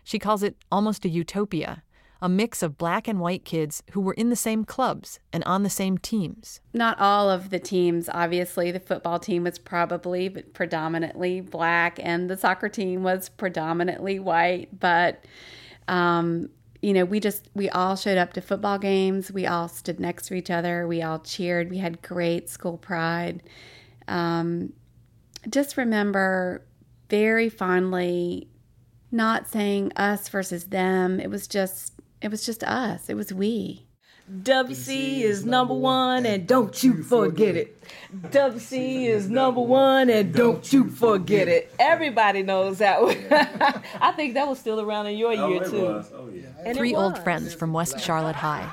[0.04, 1.82] She calls it almost a utopia,
[2.22, 5.64] a mix of black and white kids who were in the same clubs and on
[5.64, 6.60] the same teams.
[6.72, 8.70] Not all of the teams, obviously.
[8.70, 15.24] The football team was probably predominantly black, and the soccer team was predominantly white, but
[15.90, 16.48] um,
[16.80, 19.30] you know, we just, we all showed up to football games.
[19.30, 20.86] We all stood next to each other.
[20.86, 21.68] We all cheered.
[21.68, 23.42] We had great school pride.
[24.08, 24.72] Um,
[25.48, 26.64] just remember
[27.10, 28.48] very fondly
[29.10, 31.18] not saying us versus them.
[31.18, 33.10] It was just, it was just us.
[33.10, 33.86] It was we.
[34.30, 37.82] WC is number one, and don't you forget it.
[38.12, 41.74] WC is number one, and don't you forget it.
[41.80, 43.16] Everybody knows that one.
[44.00, 45.86] I think that was still around in your oh, year, too.
[45.86, 46.72] Oh.
[46.74, 48.72] Three old friends from West Charlotte High.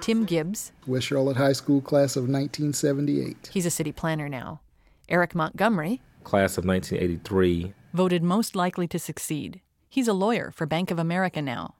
[0.00, 0.72] Tim Gibbs.
[0.86, 3.50] West Charlotte High School class of 1978.
[3.52, 4.60] He's a city planner now.
[5.08, 6.02] Eric Montgomery.
[6.24, 7.72] Class of 1983.
[7.94, 9.62] Voted most likely to succeed.
[9.88, 11.74] He's a lawyer for Bank of America now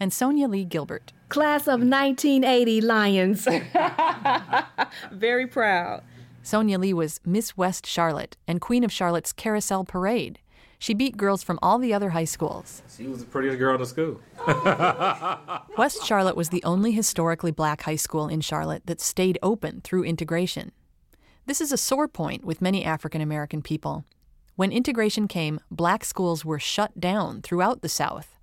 [0.00, 1.12] and Sonia Lee Gilbert.
[1.30, 3.46] Class of 1980 Lions.
[5.12, 6.02] Very proud.
[6.42, 10.40] Sonia Lee was Miss West Charlotte and Queen of Charlotte's Carousel Parade.
[10.80, 12.82] She beat girls from all the other high schools.
[12.96, 14.20] She was the prettiest girl in the school.
[15.78, 20.02] West Charlotte was the only historically black high school in Charlotte that stayed open through
[20.02, 20.72] integration.
[21.46, 24.04] This is a sore point with many African American people.
[24.56, 28.36] When integration came, black schools were shut down throughout the South.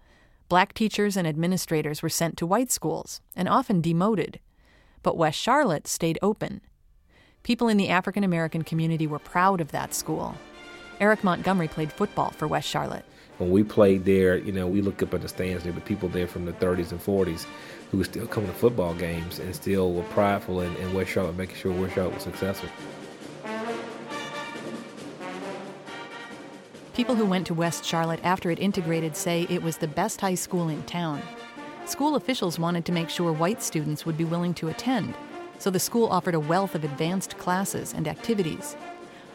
[0.49, 4.39] Black teachers and administrators were sent to white schools and often demoted.
[5.03, 6.61] But West Charlotte stayed open.
[7.43, 10.35] People in the African American community were proud of that school.
[11.01, 13.03] Eric Montgomery played football for West Charlotte.
[13.39, 16.07] When we played there, you know, we looked up at the stands, there were people
[16.07, 17.45] there from the 30s and 40s
[17.91, 21.35] who were still coming to football games and still were prideful in, in West Charlotte,
[21.35, 22.69] making sure West Charlotte was successful.
[26.97, 30.33] People who went to West Charlotte after it integrated say it was the best high
[30.33, 31.21] school in town.
[31.85, 35.13] School officials wanted to make sure white students would be willing to attend,
[35.59, 38.75] so the school offered a wealth of advanced classes and activities.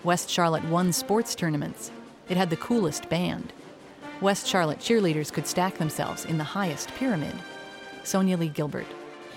[0.02, 1.92] West Charlotte won sports tournaments.
[2.28, 3.52] It had the coolest band.
[4.20, 7.36] West Charlotte cheerleaders could stack themselves in the highest pyramid.
[8.02, 8.88] Sonia Lee Gilbert.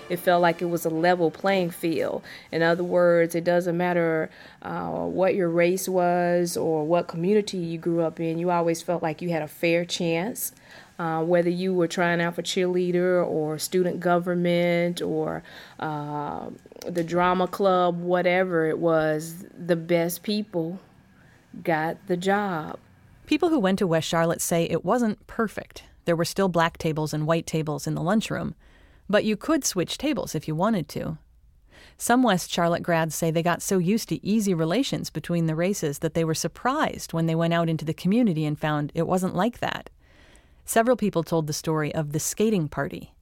[0.08, 2.22] It felt like it was a level playing field.
[2.52, 4.30] In other words, it doesn't matter
[4.62, 9.02] uh, what your race was or what community you grew up in, you always felt
[9.02, 10.52] like you had a fair chance.
[10.98, 15.42] Uh, whether you were trying out for cheerleader or student government or
[15.78, 16.46] uh,
[16.86, 20.80] the drama club, whatever it was, the best people
[21.62, 22.78] got the job.
[23.26, 25.82] People who went to West Charlotte say it wasn't perfect.
[26.06, 28.54] There were still black tables and white tables in the lunchroom,
[29.08, 31.18] but you could switch tables if you wanted to.
[31.98, 36.00] Some West Charlotte grads say they got so used to easy relations between the races
[36.00, 39.34] that they were surprised when they went out into the community and found it wasn't
[39.34, 39.88] like that.
[40.64, 43.14] Several people told the story of the skating party.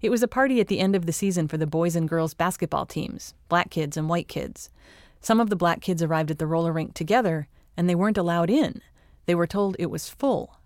[0.00, 2.34] It was a party at the end of the season for the boys and girls
[2.34, 4.70] basketball teams, black kids and white kids.
[5.20, 8.48] Some of the black kids arrived at the roller rink together, and they weren't allowed
[8.48, 8.80] in.
[9.26, 10.56] They were told it was full.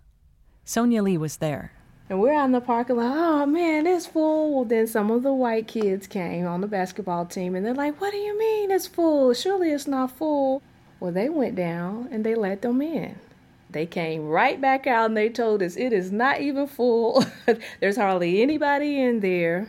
[0.63, 1.73] Sonia Lee was there.
[2.07, 3.17] And we're out in the parking lot.
[3.17, 4.53] Oh man, it's full.
[4.53, 7.99] Well, then some of the white kids came on the basketball team, and they're like,
[7.99, 9.33] "What do you mean it's full?
[9.33, 10.61] Surely it's not full."
[10.99, 13.15] Well, they went down and they let them in.
[13.69, 17.25] They came right back out and they told us it is not even full.
[17.79, 19.67] There's hardly anybody in there.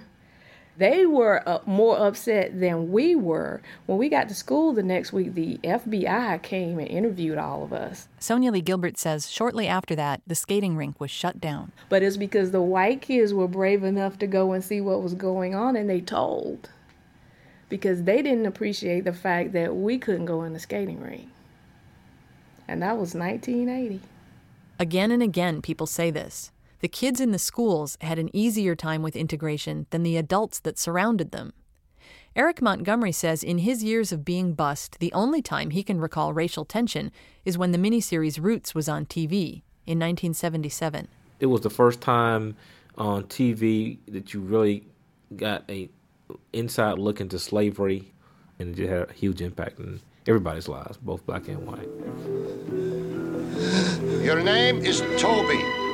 [0.78, 3.62] They were uh, more upset than we were.
[3.86, 7.72] When we got to school the next week, the FBI came and interviewed all of
[7.72, 8.08] us.
[8.18, 11.72] Sonia Lee Gilbert says shortly after that, the skating rink was shut down.
[11.88, 15.14] But it's because the white kids were brave enough to go and see what was
[15.14, 16.68] going on and they told.
[17.70, 21.28] Because they didn't appreciate the fact that we couldn't go in the skating rink.
[22.68, 24.00] And that was 1980.
[24.78, 26.52] Again and again, people say this.
[26.80, 30.78] The kids in the schools had an easier time with integration than the adults that
[30.78, 31.52] surrounded them.
[32.34, 36.34] Eric Montgomery says in his years of being bused, the only time he can recall
[36.34, 37.10] racial tension
[37.46, 41.08] is when the miniseries Roots was on TV in 1977.
[41.40, 42.56] It was the first time
[42.98, 44.84] on TV that you really
[45.34, 45.88] got a
[46.52, 48.12] inside look into slavery,
[48.58, 51.88] and it had a huge impact on everybody's lives, both black and white.
[54.22, 55.85] Your name is Toby.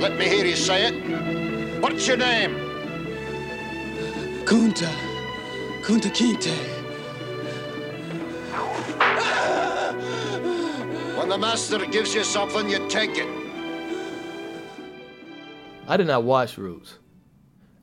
[0.00, 1.82] Let me hear you say it.
[1.82, 2.54] What's your name?
[4.46, 4.90] Kunta.
[5.82, 6.56] Kunta Kinte.
[11.18, 13.28] When the master gives you something, you take it.
[15.86, 16.98] I did not watch Roots.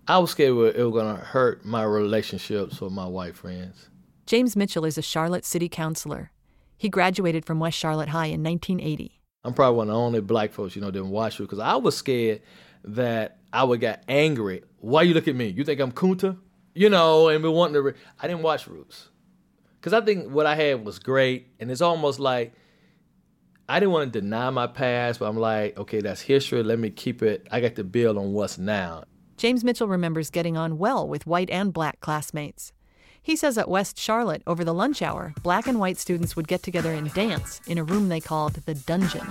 [0.07, 3.89] I was scared it was going to hurt my relationships with my white friends.
[4.25, 6.31] James Mitchell is a Charlotte City Councilor.
[6.77, 9.16] He graduated from West Charlotte High in 1980.
[9.47, 11.77] I'm probably one of the only black folks, you know, didn't watch Roots because I
[11.77, 12.41] was scared
[12.83, 14.63] that I would get angry.
[14.81, 15.47] Why you look at me?
[15.47, 16.37] You think I'm Kunta?
[16.75, 17.81] You know, and we wanting to.
[17.81, 19.07] Re- I didn't watch Roots
[19.79, 22.55] because I think what I had was great, and it's almost like
[23.69, 26.61] I didn't want to deny my past, but I'm like, okay, that's history.
[26.61, 27.47] Let me keep it.
[27.49, 29.05] I got to build on what's now.
[29.37, 32.73] James Mitchell remembers getting on well with white and black classmates.
[33.27, 36.63] He says at West Charlotte, over the lunch hour, black and white students would get
[36.63, 39.27] together and dance in a room they called the dungeon.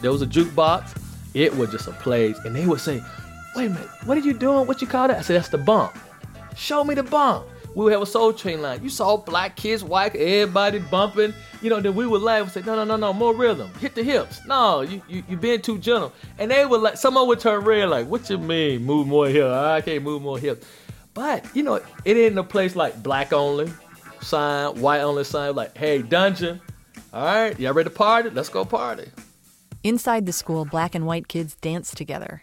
[0.00, 0.96] There was a jukebox.
[1.34, 3.02] It was just a place, and they would say,
[3.56, 4.68] "Wait a minute, what are you doing?
[4.68, 5.98] What you call that?" I said, "That's the bump."
[6.54, 7.44] Show me the bump.
[7.78, 8.82] We would have a soul train line.
[8.82, 11.32] You saw black kids, white, everybody bumping.
[11.62, 13.72] You know, then we would laugh and say, no, no, no, no, more rhythm.
[13.74, 14.44] Hit the hips.
[14.46, 16.12] No, you you, you being too gentle.
[16.40, 19.54] And they would like, someone would turn red like, what you mean, move more hips?
[19.54, 20.66] I can't move more hips.
[21.14, 23.72] But, you know, it ain't a place like black only
[24.22, 26.60] sign, white only sign, like, hey, dungeon.
[27.12, 28.30] All right, y'all ready to party?
[28.30, 29.08] Let's go party.
[29.84, 32.42] Inside the school, black and white kids danced together.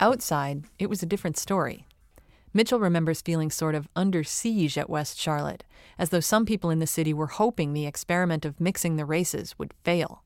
[0.00, 1.86] Outside, it was a different story.
[2.54, 5.64] Mitchell remembers feeling sort of under siege at West Charlotte,
[5.98, 9.58] as though some people in the city were hoping the experiment of mixing the races
[9.58, 10.22] would fail.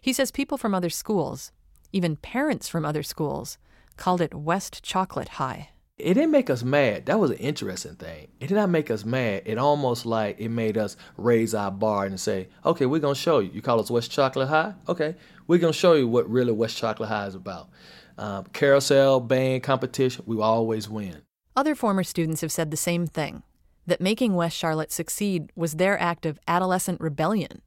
[0.00, 1.50] He says people from other schools,
[1.92, 3.58] even parents from other schools,
[3.96, 5.70] called it West Chocolate High.
[5.96, 7.06] It didn't make us mad.
[7.06, 8.28] That was an interesting thing.
[8.38, 9.42] It did not make us mad.
[9.46, 13.20] It almost like it made us raise our bar and say, okay, we're going to
[13.20, 13.50] show you.
[13.50, 14.74] You call us West Chocolate High?
[14.88, 15.16] Okay,
[15.48, 17.70] we're going to show you what really West Chocolate High is about.
[18.16, 21.22] Um, carousel, band competition, we always win.
[21.58, 23.42] Other former students have said the same thing
[23.84, 27.62] that making West Charlotte succeed was their act of adolescent rebellion.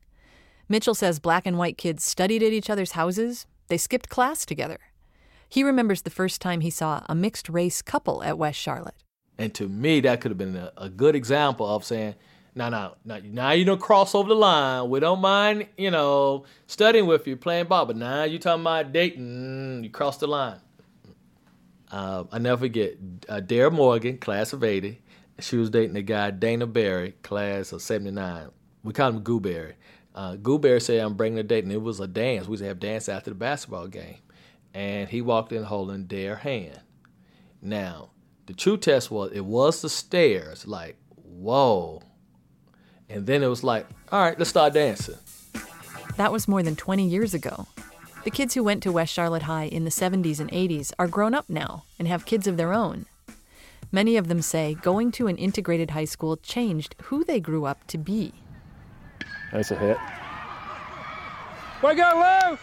[0.69, 4.77] Mitchell says black and white kids studied at each other's houses, they skipped class together.
[5.49, 8.95] He remembers the first time he saw a mixed race couple at West Charlotte.
[9.38, 12.15] And to me, that could have been a, a good example of saying,
[12.56, 14.89] no, no, no, now you don't cross over the line.
[14.89, 18.93] We don't mind, you know, studying with you, playing ball, but now you talking about
[18.93, 20.62] dating, mm, you cross the line.
[21.92, 22.94] Uh, I never forget
[23.28, 25.02] uh, Dara Morgan, class of 80.
[25.39, 28.48] She was dating a guy, Dana Berry, class of 79.
[28.84, 29.74] We called him Gooberry.
[30.16, 32.48] Uh, Gooberry said, I'm bringing a date, and it was a dance.
[32.48, 34.18] We used to have dance after the basketball game.
[34.74, 36.80] And he walked in holding Dara's hand.
[37.62, 38.12] Now,
[38.46, 42.02] the true test was, it was the stairs, like, whoa.
[43.10, 45.16] And then it was like, all right, let's start dancing.
[46.18, 47.68] That was more than 20 years ago.
[48.24, 51.34] The kids who went to West Charlotte High in the 70s and 80s are grown
[51.34, 53.07] up now and have kids of their own.
[53.91, 57.88] Many of them say going to an integrated high school changed who they grew up
[57.88, 58.34] to be.
[59.51, 59.97] That's a hit.
[61.84, 62.57] We go, Lou!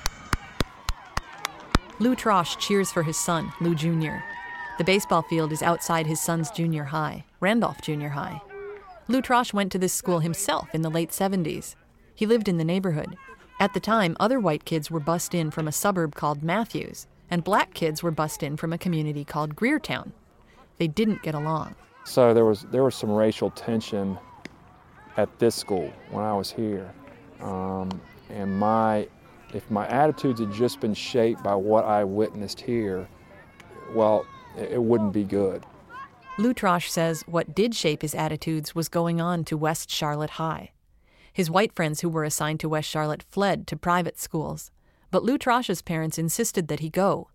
[1.99, 4.19] Lou Trosch cheers for his son, Lou Jr.
[4.79, 8.41] The baseball field is outside his son's junior high, Randolph Junior High.
[9.09, 11.75] Lou Trosch went to this school himself in the late 70s.
[12.15, 13.17] He lived in the neighborhood.
[13.61, 17.43] At the time, other white kids were bussed in from a suburb called Matthews, and
[17.43, 20.13] black kids were bussed in from a community called Greertown.
[20.77, 21.75] They didn't get along.
[22.05, 24.17] So there was there was some racial tension
[25.17, 26.89] at this school when I was here,
[27.41, 28.01] um,
[28.31, 29.09] and my
[29.53, 33.09] if my attitudes had just been shaped by what I witnessed here,
[33.93, 34.25] well,
[34.57, 35.67] it, it wouldn't be good.
[36.39, 40.71] Lou Trosch says what did shape his attitudes was going on to West Charlotte High.
[41.39, 44.73] His white friends who were assigned to West Charlotte fled to private schools,
[45.13, 47.29] but Lou Trosch's parents insisted that he go.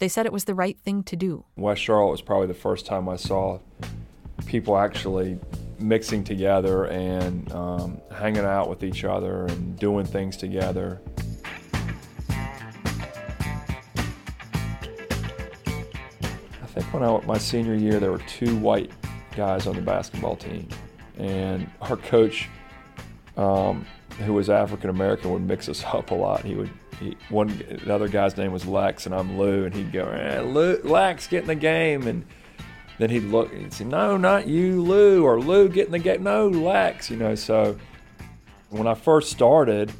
[0.00, 1.46] They said it was the right thing to do.
[1.56, 3.60] West Charlotte was probably the first time I saw
[4.44, 5.38] people actually
[5.78, 11.00] mixing together and um, hanging out with each other and doing things together.
[16.60, 18.90] I think when I was my senior year, there were two white
[19.34, 20.68] guys on the basketball team,
[21.16, 22.46] and our coach,
[23.38, 23.86] um,
[24.18, 26.44] who was African American, would mix us up a lot.
[26.44, 26.70] He would.
[27.00, 30.40] He, one the other guy's name was Lex, and I'm Lou, and he'd go, eh,
[30.40, 32.26] Lou, "Lex, get in the game," and
[32.98, 36.24] then he'd look and say, "No, not you, Lou," or "Lou, get in the game."
[36.24, 37.36] No, Lex, you know.
[37.36, 37.78] So
[38.70, 39.92] when I first started,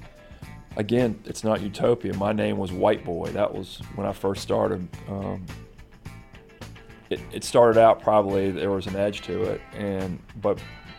[0.77, 2.15] again, it's not utopia.
[2.15, 3.31] My name was White Boy.
[3.31, 4.89] That was when I first started.
[5.09, 5.47] Um,
[7.11, 10.59] it, it started out probably there was an edge to it, and but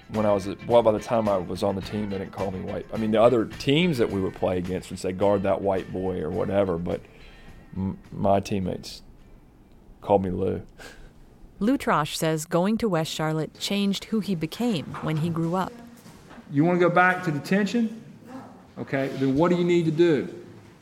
[0.10, 2.52] when I was well, by the time I was on the team, they didn't call
[2.52, 2.86] me white.
[2.94, 5.92] I mean, the other teams that we would play against would say guard that white
[5.92, 7.02] boy or whatever, but
[7.76, 9.02] m- my teammates
[10.02, 10.62] called me Lou.
[11.60, 15.74] Lou Trosch says going to West Charlotte changed who he became when he grew up.
[16.52, 18.02] You want to go back to detention?
[18.80, 20.34] Okay, then what do you need to do?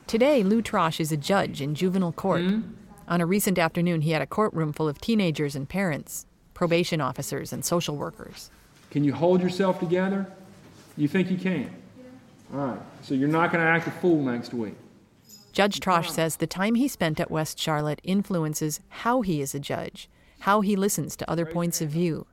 [0.06, 2.42] Today, Lou Trosch is a judge in juvenile court.
[2.42, 2.74] Mm-hmm.
[3.08, 7.54] On a recent afternoon, he had a courtroom full of teenagers and parents, probation officers,
[7.54, 8.50] and social workers.
[8.90, 10.28] Can you hold yourself together?
[10.98, 11.74] You think you can?
[12.54, 14.76] All right, so you're not going to act a fool next week.
[15.54, 19.60] Judge Trosch says the time he spent at West Charlotte influences how he is a
[19.60, 22.28] judge, how he listens to other points of view.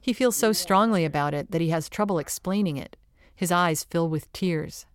[0.00, 2.96] He feels so strongly about it that he has trouble explaining it.
[3.34, 4.86] His eyes fill with tears.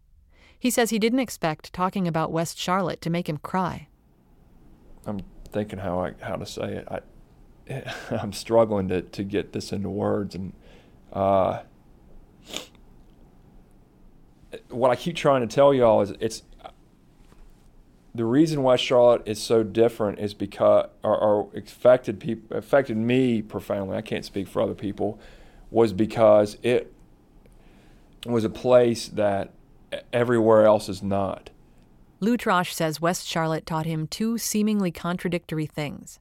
[0.60, 3.87] He says he didn't expect talking about West Charlotte to make him cry.
[5.08, 6.88] I'm thinking how I how to say it.
[6.90, 7.00] I
[8.12, 10.54] I'm struggling to to get this into words, and
[11.14, 11.62] uh,
[14.70, 16.44] what I keep trying to tell y'all is it's
[18.14, 23.42] the reason why Charlotte is so different is because or, or affected people affected me
[23.42, 23.96] profoundly.
[23.96, 25.20] I can't speak for other people.
[25.70, 26.94] Was because it
[28.26, 29.52] was a place that
[30.14, 31.50] everywhere else is not.
[32.20, 36.20] Lou Trosch says West Charlotte taught him two seemingly contradictory things.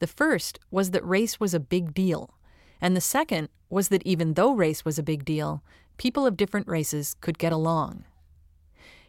[0.00, 2.34] The first was that race was a big deal,
[2.80, 5.62] and the second was that even though race was a big deal,
[5.98, 8.04] people of different races could get along.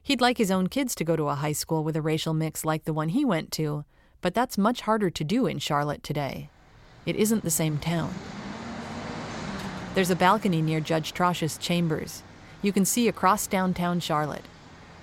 [0.04, 2.64] He'd like his own kids to go to a high school with a racial mix
[2.64, 3.84] like the one he went to,
[4.22, 6.50] but that's much harder to do in Charlotte today.
[7.06, 8.14] It isn't the same town.
[9.96, 12.22] There's a balcony near Judge Trosch's chambers.
[12.62, 14.46] You can see across downtown Charlotte.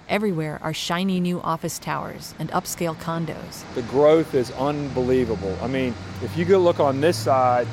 [0.07, 3.65] Everywhere are shiny new office towers and upscale condos.
[3.75, 5.57] The growth is unbelievable.
[5.63, 7.67] I mean, if you go look on this side,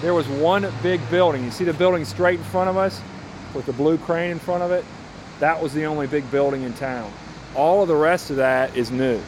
[0.00, 1.44] there was one big building.
[1.44, 3.02] You see the building straight in front of us
[3.52, 4.82] with the blue crane in front of it?
[5.40, 7.12] That was the only big building in town.
[7.54, 9.20] All of the rest of that is new.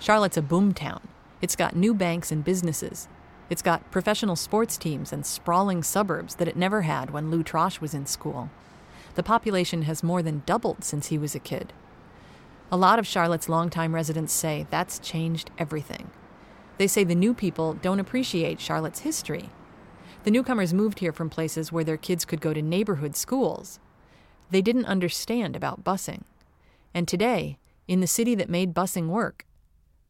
[0.00, 1.02] Charlotte's a boom town.
[1.42, 3.08] It's got new banks and businesses.
[3.50, 7.80] It's got professional sports teams and sprawling suburbs that it never had when Lou Trosch
[7.80, 8.48] was in school
[9.18, 11.72] the population has more than doubled since he was a kid.
[12.70, 16.12] A lot of Charlotte's longtime residents say that's changed everything.
[16.76, 19.50] They say the new people don't appreciate Charlotte's history.
[20.22, 23.80] The newcomers moved here from places where their kids could go to neighborhood schools.
[24.52, 26.22] They didn't understand about busing.
[26.94, 27.58] And today,
[27.88, 29.46] in the city that made busing work,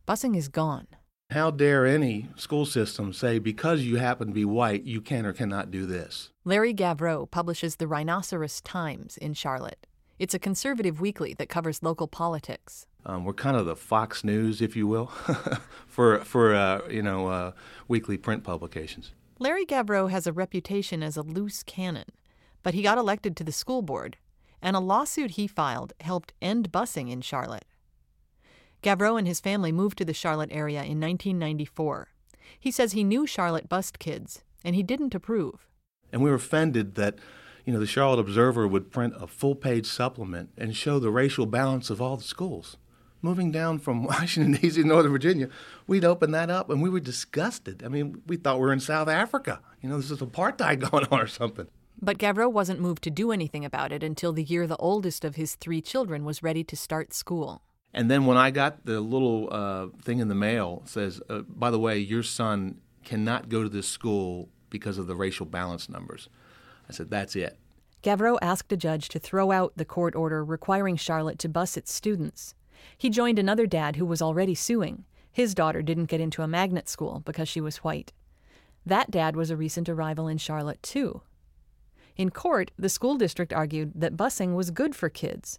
[0.06, 0.86] busing is gone.
[1.32, 5.34] How dare any school system say because you happen to be white, you can or
[5.34, 6.30] cannot do this?
[6.46, 9.86] Larry Gauvreau publishes the Rhinoceros Times in Charlotte.
[10.18, 12.86] It's a conservative weekly that covers local politics.
[13.04, 15.06] Um, we're kind of the Fox News, if you will,
[15.86, 17.52] for for uh, you know uh,
[17.88, 19.12] weekly print publications.
[19.38, 22.08] Larry Gauvreau has a reputation as a loose cannon,
[22.62, 24.16] but he got elected to the school board,
[24.62, 27.66] and a lawsuit he filed helped end busing in Charlotte.
[28.82, 32.08] Gauvreau and his family moved to the Charlotte area in 1994.
[32.58, 35.66] He says he knew Charlotte bust kids, and he didn't approve.
[36.12, 37.16] And we were offended that,
[37.64, 41.46] you know, the Charlotte Observer would print a full page supplement and show the racial
[41.46, 42.76] balance of all the schools.
[43.20, 44.80] moving down from Washington, D.C.
[44.82, 45.48] to Northern Virginia,
[45.88, 47.82] we'd open that up and we were disgusted.
[47.84, 49.60] I mean, we thought we were in South Africa.
[49.82, 51.66] You know, this is apartheid going on or something.
[52.00, 55.34] But Gauvreau wasn't moved to do anything about it until the year the oldest of
[55.34, 57.62] his three children was ready to start school.
[57.94, 61.70] And then when I got the little uh, thing in the mail says, uh, by
[61.70, 66.28] the way, your son cannot go to this school because of the racial balance numbers.
[66.88, 67.58] I said, that's it.
[68.02, 71.92] Gauvreau asked a judge to throw out the court order requiring Charlotte to bus its
[71.92, 72.54] students.
[72.96, 75.04] He joined another dad who was already suing.
[75.32, 78.12] His daughter didn't get into a magnet school because she was white.
[78.86, 81.22] That dad was a recent arrival in Charlotte, too.
[82.16, 85.58] In court, the school district argued that busing was good for kids.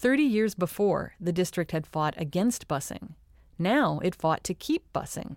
[0.00, 3.14] Thirty years before, the district had fought against busing.
[3.58, 5.34] Now it fought to keep busing.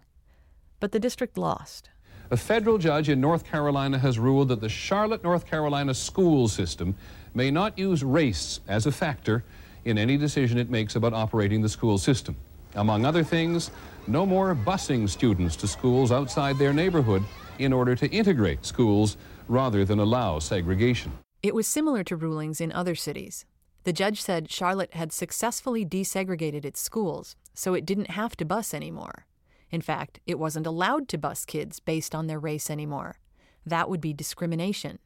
[0.80, 1.89] But the district lost.
[2.30, 6.95] A federal judge in North Carolina has ruled that the Charlotte, North Carolina school system
[7.34, 9.43] may not use race as a factor
[9.86, 12.36] in any decision it makes about operating the school system.
[12.76, 13.72] Among other things,
[14.05, 17.24] no more busing students to schools outside their neighborhood
[17.57, 21.12] in order to integrate schools rather than allow segregation.
[21.41, 23.47] It was similar to rulings in other cities.
[23.84, 28.74] The judge said Charlotte had successfully desegregated its schools, so it didn't have to bus
[28.74, 29.26] anymore.
[29.72, 33.20] In fact, it wasn't allowed to bus kids based on their race anymore.
[33.66, 35.00] That would be discrimination.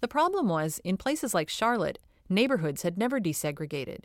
[0.00, 1.98] The problem was, in places like Charlotte,
[2.28, 4.04] neighborhoods had never desegregated.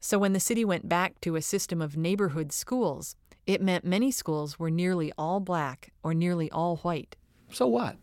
[0.00, 3.16] So when the city went back to a system of neighborhood schools,
[3.46, 7.16] it meant many schools were nearly all black or nearly all white.
[7.50, 7.96] So what?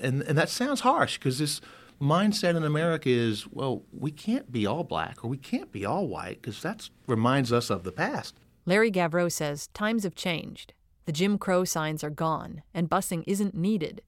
[0.00, 1.60] And, and that sounds harsh because this
[2.00, 6.06] mindset in America is, well, we can't be all black or we can't be all
[6.06, 8.34] white because that reminds us of the past.
[8.66, 10.72] Larry Gauvreau says times have changed.
[11.06, 14.00] The Jim Crow signs are gone, and busing isn't needed.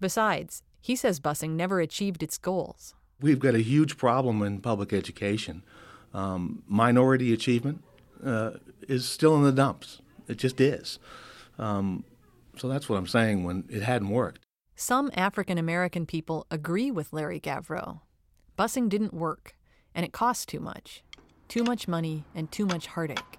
[0.00, 2.94] Besides, he says busing never achieved its goals.
[3.20, 5.62] We've got a huge problem in public education.
[6.12, 7.82] Um, minority achievement
[8.22, 8.52] uh,
[8.86, 10.02] is still in the dumps.
[10.28, 10.98] It just is.
[11.58, 12.04] Um,
[12.58, 14.45] so that's what I'm saying when it hadn't worked.
[14.78, 18.00] Some African American people agree with Larry Gauvreau.
[18.58, 19.56] Busing didn't work,
[19.94, 21.02] and it cost too much.
[21.48, 23.38] Too much money and too much heartache.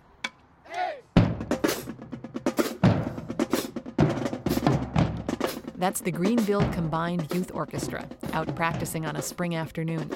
[5.76, 10.10] That's the Greenville Combined Youth Orchestra, out practicing on a spring afternoon.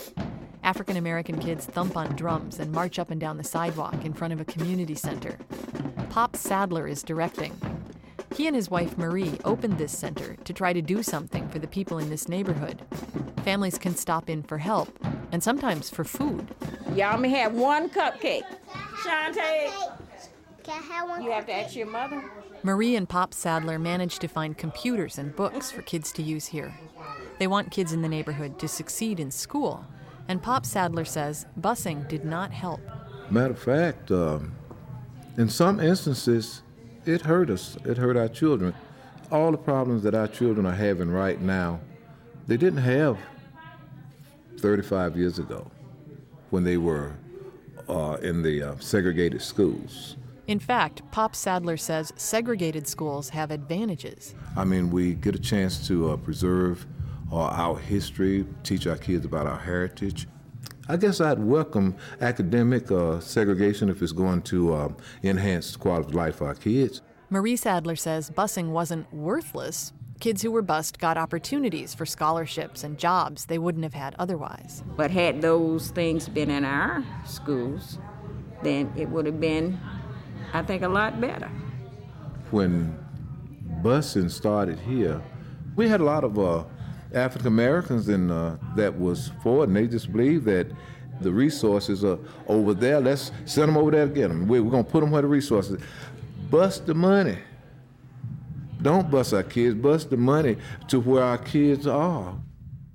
[0.63, 4.34] African American kids thump on drums and march up and down the sidewalk in front
[4.34, 5.38] of a community center.
[6.09, 7.55] Pop Sadler is directing.
[8.36, 11.67] He and his wife Marie opened this center to try to do something for the
[11.67, 12.82] people in this neighborhood.
[13.43, 14.89] Families can stop in for help
[15.32, 16.47] and sometimes for food.
[16.95, 18.43] Y'all may have one cupcake.
[19.03, 19.71] Shantae,
[20.63, 21.23] Can I have one?
[21.23, 22.23] you have to ask your mother.
[22.63, 26.73] Marie and Pop Sadler managed to find computers and books for kids to use here.
[27.39, 29.84] They want kids in the neighborhood to succeed in school,
[30.27, 32.79] and Pop Sadler says busing did not help.
[33.32, 34.53] Matter of fact, um,
[35.38, 36.61] in some instances,
[37.06, 37.78] it hurt us.
[37.86, 38.74] It hurt our children.
[39.32, 41.80] All the problems that our children are having right now,
[42.47, 43.18] they didn't have
[44.60, 45.70] 35 years ago
[46.49, 47.14] when they were
[47.88, 50.18] uh, in the uh, segregated schools.
[50.47, 54.36] In fact, Pop Sadler says segregated schools have advantages.
[54.58, 56.86] I mean, we get a chance to uh, preserve
[57.32, 60.28] uh, our history, teach our kids about our heritage.
[60.89, 64.89] I guess I'd welcome academic uh, segregation if it's going to uh,
[65.23, 67.01] enhance the quality of life for our kids.
[67.29, 69.93] Marie Sadler says busing wasn't worthless.
[70.19, 74.84] Kids who were bused got opportunities for scholarships and jobs they wouldn't have had otherwise.
[74.97, 77.99] But had those things been in our schools,
[78.63, 79.79] then it would have been,
[80.51, 81.49] I think, a lot better.
[82.49, 82.97] When
[83.82, 85.21] busing started here,
[85.75, 86.63] we had a lot of uh,
[87.14, 90.68] African Americans in uh, that was for it, and they just believed that
[91.22, 92.99] the resources are over there.
[92.99, 94.47] Let's send them over there to get them.
[94.47, 95.82] We're going to put them where the resources.
[96.49, 97.38] Bust the money.
[98.82, 99.76] Don't bust our kids.
[99.76, 100.57] Bust the money
[100.88, 102.36] to where our kids are.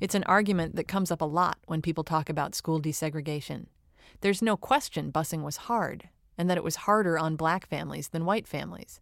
[0.00, 3.66] It's an argument that comes up a lot when people talk about school desegregation.
[4.20, 8.24] There's no question busing was hard, and that it was harder on black families than
[8.24, 9.00] white families.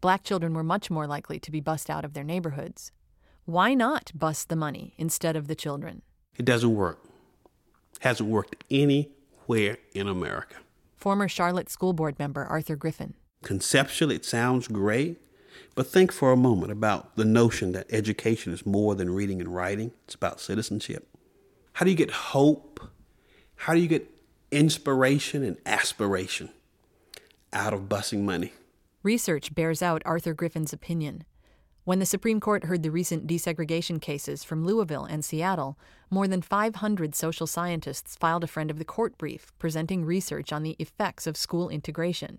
[0.00, 2.92] Black children were much more likely to be bussed out of their neighborhoods.
[3.46, 6.00] Why not bust the money instead of the children?
[6.38, 6.98] It doesn't work.
[8.00, 10.56] Hasn't worked anywhere in America.
[10.96, 13.12] Former Charlotte School Board member Arthur Griffin.
[13.42, 15.20] Conceptually, it sounds great,
[15.74, 19.54] but think for a moment about the notion that education is more than reading and
[19.54, 21.06] writing, it's about citizenship.
[21.74, 22.80] How do you get hope?
[23.56, 24.10] How do you get
[24.50, 26.48] inspiration and aspiration
[27.52, 28.54] out of busing money?
[29.02, 31.24] Research bears out Arthur Griffin's opinion.
[31.84, 35.78] When the Supreme Court heard the recent desegregation cases from Louisville and Seattle,
[36.08, 40.62] more than 500 social scientists filed a friend of the court brief presenting research on
[40.62, 42.38] the effects of school integration.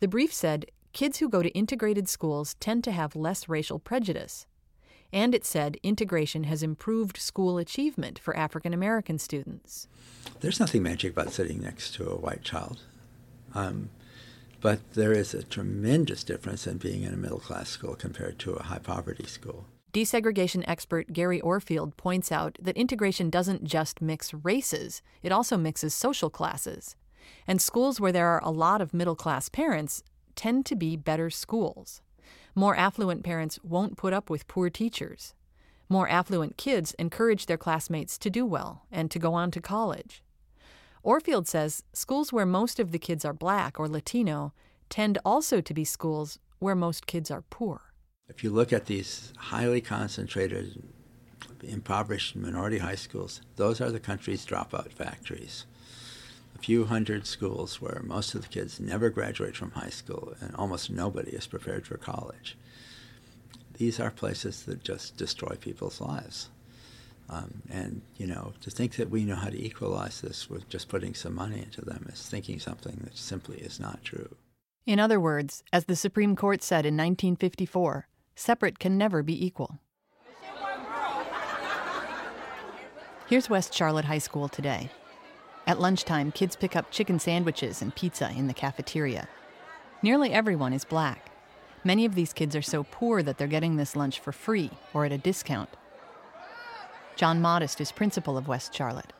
[0.00, 4.46] The brief said kids who go to integrated schools tend to have less racial prejudice.
[5.10, 9.88] And it said integration has improved school achievement for African American students.
[10.40, 12.82] There's nothing magic about sitting next to a white child.
[13.54, 13.88] Um,
[14.60, 18.52] but there is a tremendous difference in being in a middle class school compared to
[18.52, 19.66] a high poverty school.
[19.92, 25.94] Desegregation expert Gary Orfield points out that integration doesn't just mix races, it also mixes
[25.94, 26.94] social classes.
[27.46, 30.02] And schools where there are a lot of middle class parents
[30.36, 32.02] tend to be better schools.
[32.54, 35.34] More affluent parents won't put up with poor teachers.
[35.88, 40.22] More affluent kids encourage their classmates to do well and to go on to college.
[41.04, 44.52] Orfield says schools where most of the kids are black or Latino
[44.90, 47.94] tend also to be schools where most kids are poor.
[48.28, 50.82] If you look at these highly concentrated,
[51.62, 55.64] impoverished minority high schools, those are the country's dropout factories.
[56.54, 60.54] A few hundred schools where most of the kids never graduate from high school and
[60.54, 62.58] almost nobody is prepared for college.
[63.78, 66.50] These are places that just destroy people's lives.
[67.32, 70.88] Um, and, you know, to think that we know how to equalize this with just
[70.88, 74.36] putting some money into them is thinking something that simply is not true.
[74.84, 79.78] In other words, as the Supreme Court said in 1954, separate can never be equal.
[83.28, 84.90] Here's West Charlotte High School today.
[85.68, 89.28] At lunchtime, kids pick up chicken sandwiches and pizza in the cafeteria.
[90.02, 91.30] Nearly everyone is black.
[91.84, 95.04] Many of these kids are so poor that they're getting this lunch for free or
[95.04, 95.68] at a discount.
[97.20, 99.12] John Modest is principal of West Charlotte.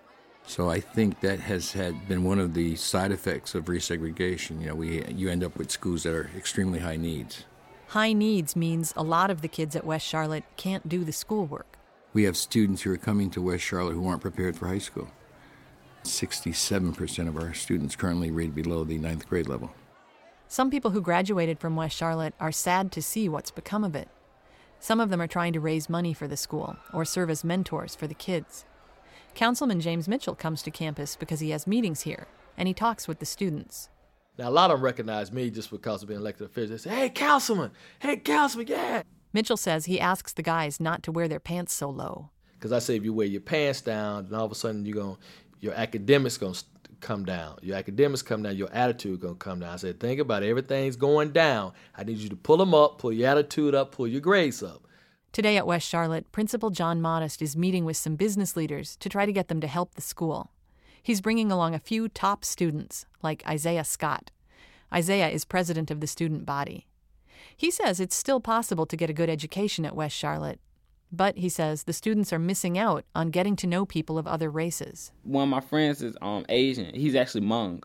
[0.47, 4.59] So I think that has had been one of the side effects of resegregation.
[4.63, 7.45] You know, we you end up with schools that are extremely high needs.
[7.89, 11.77] High needs means a lot of the kids at West Charlotte can't do the schoolwork.
[12.15, 15.09] We have students who are coming to West Charlotte who aren't prepared for high school.
[16.05, 19.75] 67% of our students currently read below the ninth grade level.
[20.49, 24.09] Some people who graduated from West Charlotte are sad to see what's become of it.
[24.83, 27.95] Some of them are trying to raise money for the school or serve as mentors
[27.95, 28.65] for the kids.
[29.35, 32.27] Councilman James Mitchell comes to campus because he has meetings here
[32.57, 33.91] and he talks with the students.
[34.39, 36.71] Now, a lot of them recognize me just because of being elected official.
[36.71, 39.03] They say, hey, councilman, hey, councilman, yeah.
[39.35, 42.31] Mitchell says he asks the guys not to wear their pants so low.
[42.55, 44.97] Because I say if you wear your pants down, then all of a sudden you're
[44.97, 45.19] going,
[45.61, 46.65] your academics going to
[47.01, 47.59] come down.
[47.63, 49.73] Your academics come down, your attitude to come down.
[49.73, 50.49] I said, think about it.
[50.49, 51.73] Everything's going down.
[51.97, 54.87] I need you to pull them up, pull your attitude up, pull your grades up.
[55.33, 59.27] Today at West Charlotte, Principal John Modest is meeting with some business leaders to try
[59.27, 60.51] to get them to help the school.
[61.03, 64.33] He's bringing along a few top students, like Isaiah Scott.
[64.93, 66.87] Isaiah is president of the student body.
[67.57, 70.61] He says it's still possible to get a good education at West Charlotte,
[71.13, 74.51] but he says the students are missing out on getting to know people of other
[74.51, 75.13] races.
[75.25, 76.95] One of my friends is um Asian.
[76.95, 77.83] He's actually Hmong.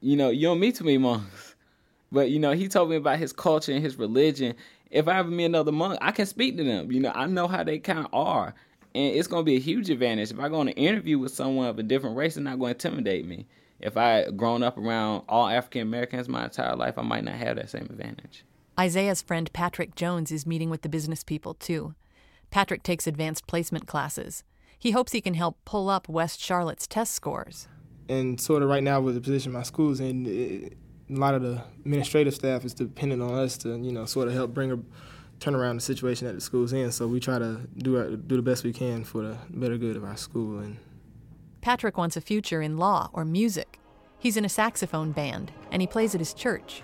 [0.00, 1.54] You know, you don't meet too many Hmongs.
[2.10, 4.54] But you know, he told me about his culture and his religion.
[4.90, 6.92] If I ever meet another Hmong, I can speak to them.
[6.92, 8.54] You know, I know how they kind of are.
[8.94, 10.30] And it's going to be a huge advantage.
[10.30, 12.74] If I go on an interview with someone of a different race, it's not going
[12.74, 13.46] to intimidate me.
[13.80, 17.56] If I grown up around all African Americans my entire life, I might not have
[17.56, 18.44] that same advantage.
[18.78, 21.94] Isaiah's friend Patrick Jones is meeting with the business people too.
[22.52, 24.44] Patrick takes advanced placement classes.
[24.78, 27.66] He hopes he can help pull up West Charlotte's test scores.
[28.10, 30.76] And sort of right now, with the position my school's in, it,
[31.08, 34.34] a lot of the administrative staff is dependent on us to, you know, sort of
[34.34, 34.78] help bring a
[35.40, 36.92] turn around the situation that the school's in.
[36.92, 39.96] So we try to do our, do the best we can for the better good
[39.96, 40.58] of our school.
[40.58, 40.76] And
[41.62, 43.78] Patrick wants a future in law or music.
[44.18, 46.82] He's in a saxophone band, and he plays at his church.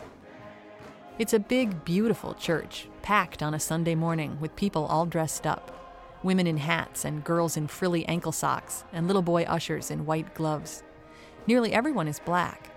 [1.18, 5.74] It's a big, beautiful church, packed on a Sunday morning with people all dressed up
[6.22, 10.32] women in hats and girls in frilly ankle socks, and little boy ushers in white
[10.34, 10.82] gloves.
[11.46, 12.70] Nearly everyone is black.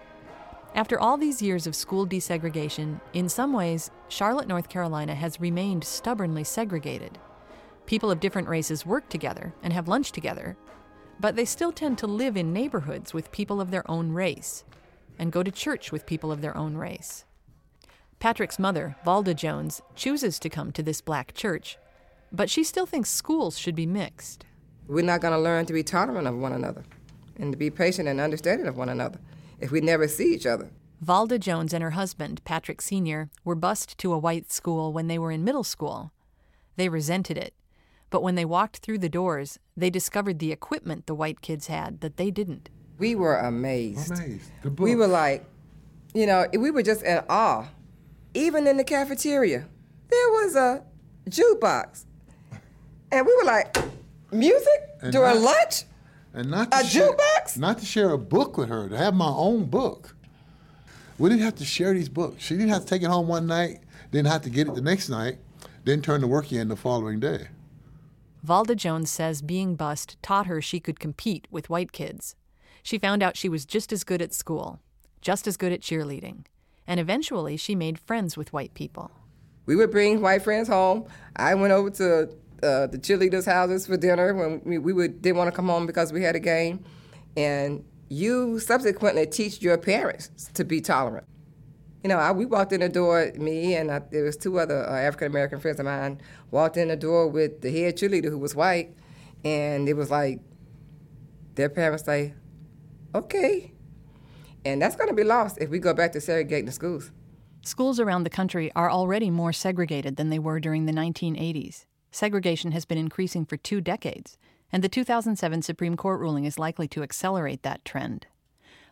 [0.74, 5.84] After all these years of school desegregation, in some ways, Charlotte, North Carolina has remained
[5.84, 7.20] stubbornly segregated.
[7.86, 10.58] People of different races work together and have lunch together,
[11.20, 14.64] but they still tend to live in neighborhoods with people of their own race
[15.20, 17.26] and go to church with people of their own race.
[18.22, 21.80] Patrick's mother, Valda Jones, chooses to come to this black church,
[22.32, 24.46] but she still thinks schools should be mixed.
[24.88, 26.84] We're not going to learn to be tolerant of one another
[27.38, 29.18] and to be patient and understanding of one another
[29.60, 30.70] if we never see each other.
[31.04, 35.18] Valda Jones and her husband, Patrick Sr., were bused to a white school when they
[35.18, 36.12] were in middle school.
[36.76, 37.56] They resented it,
[38.12, 42.02] but when they walked through the doors, they discovered the equipment the white kids had
[42.02, 42.70] that they didn't.
[43.00, 44.12] We were amazed.
[44.12, 44.52] Amazed.
[44.62, 45.44] The We were like,
[46.14, 47.66] you know, we were just in awe.
[48.34, 49.66] Even in the cafeteria,
[50.10, 50.84] there was a
[51.30, 52.06] jukebox.
[53.12, 53.76] And we were like,
[54.32, 55.84] music And during not- lunch?
[56.34, 57.58] And not to A share, jukebox?
[57.58, 60.16] Not to share a book with her, to have my own book.
[61.18, 62.42] We didn't have to share these books.
[62.42, 64.82] She didn't have to take it home one night, didn't have to get it the
[64.82, 65.40] next night,
[65.84, 67.48] then turn the work in the following day.
[68.48, 72.36] Valda Jones says being bused taught her she could compete with white kids.
[72.82, 74.80] She found out she was just as good at school,
[75.20, 76.46] just as good at cheerleading,
[76.88, 79.12] and eventually she made friends with white people.
[79.66, 81.06] We would bring white friends home.
[81.36, 82.24] I went over to
[82.64, 85.86] uh, the cheerleaders' houses for dinner when we, we would, didn't want to come home
[85.86, 86.84] because we had a game.
[87.38, 91.26] And you subsequently teach your parents to be tolerant.
[92.04, 94.84] You know, I, we walked in the door, me and I, there was two other
[94.90, 96.20] uh, African American friends of mine,
[96.50, 98.96] walked in the door with the head cheerleader who was white,
[99.46, 100.40] and it was like,
[101.56, 102.34] their parents say,
[103.14, 103.74] okay.
[104.66, 107.12] And that's going to be lost if we go back to segregating the schools.
[107.64, 111.86] Schools around the country are already more segregated than they were during the 1980s.
[112.12, 114.38] Segregation has been increasing for two decades,
[114.72, 118.28] and the 2007 Supreme Court ruling is likely to accelerate that trend.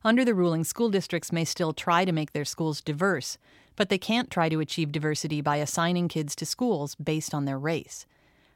[0.03, 3.37] Under the ruling, school districts may still try to make their schools diverse,
[3.75, 7.59] but they can't try to achieve diversity by assigning kids to schools based on their
[7.59, 8.05] race.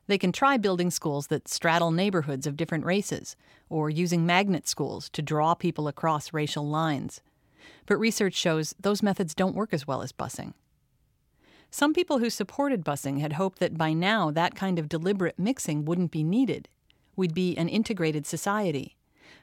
[0.08, 3.36] They can try building schools that straddle neighborhoods of different races,
[3.70, 7.22] or using magnet schools to draw people across racial lines.
[7.86, 10.54] But research shows those methods don't work as well as busing.
[11.72, 15.86] Some people who supported busing had hoped that by now that kind of deliberate mixing
[15.86, 16.68] wouldn't be needed.
[17.16, 18.96] We'd be an integrated society.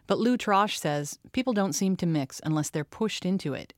[0.06, 3.72] But Lou Trosch says people don't seem to mix unless they're pushed into it.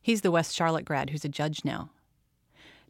[0.00, 1.90] He's the West Charlotte grad who's a judge now.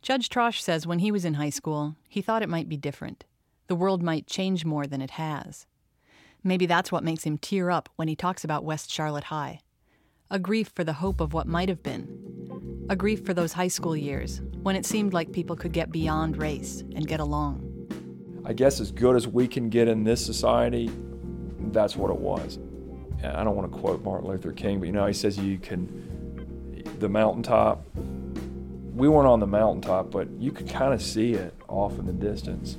[0.03, 3.25] Judge Trosch says when he was in high school, he thought it might be different.
[3.71, 5.65] The world might change more than it has.
[6.43, 9.61] Maybe that's what makes him tear up when he talks about West Charlotte High.
[10.29, 12.85] A grief for the hope of what might have been.
[12.89, 16.37] A grief for those high school years when it seemed like people could get beyond
[16.37, 17.63] race and get along.
[18.45, 20.91] I guess as good as we can get in this society,
[21.71, 22.57] that's what it was.
[23.23, 25.59] And I don't want to quote Martin Luther King, but you know, he says you
[25.59, 27.87] can, the mountaintop,
[28.97, 32.13] we weren't on the mountaintop, but you could kind of see it off in the
[32.13, 32.77] distance.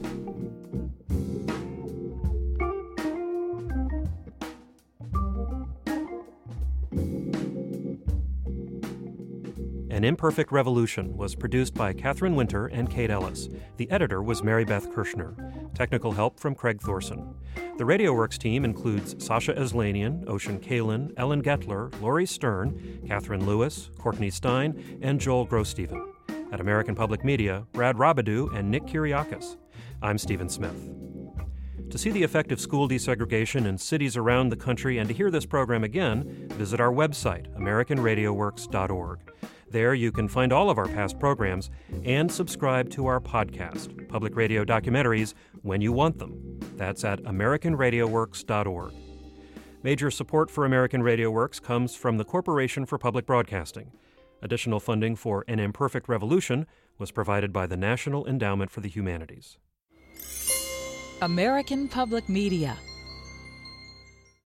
[10.01, 13.49] An Imperfect Revolution was produced by Catherine Winter and Kate Ellis.
[13.77, 15.35] The editor was Mary Beth Kirchner.
[15.75, 17.35] Technical help from Craig Thorson.
[17.77, 24.31] The RadioWorks team includes Sasha Aslanian, Ochen Kaylan, Ellen Guettler, Laurie Stern, Catherine Lewis, Courtney
[24.31, 26.03] Stein, and Joel Grossteven.
[26.51, 29.57] At American Public Media, Brad Robidoux and Nick Kiriakis.
[30.01, 30.89] I'm Stephen Smith.
[31.91, 35.29] To see the effect of school desegregation in cities around the country and to hear
[35.29, 39.19] this program again, visit our website, AmericanRadioWorks.org.
[39.69, 41.69] There you can find all of our past programs
[42.05, 45.33] and subscribe to our podcast, Public Radio Documentaries,
[45.63, 46.59] when you want them.
[46.77, 48.93] That's at AmericanRadioWorks.org.
[49.83, 53.91] Major support for American Radio Works comes from the Corporation for Public Broadcasting.
[54.41, 56.67] Additional funding for An Imperfect Revolution
[56.97, 59.57] was provided by the National Endowment for the Humanities.
[61.23, 62.75] American Public Media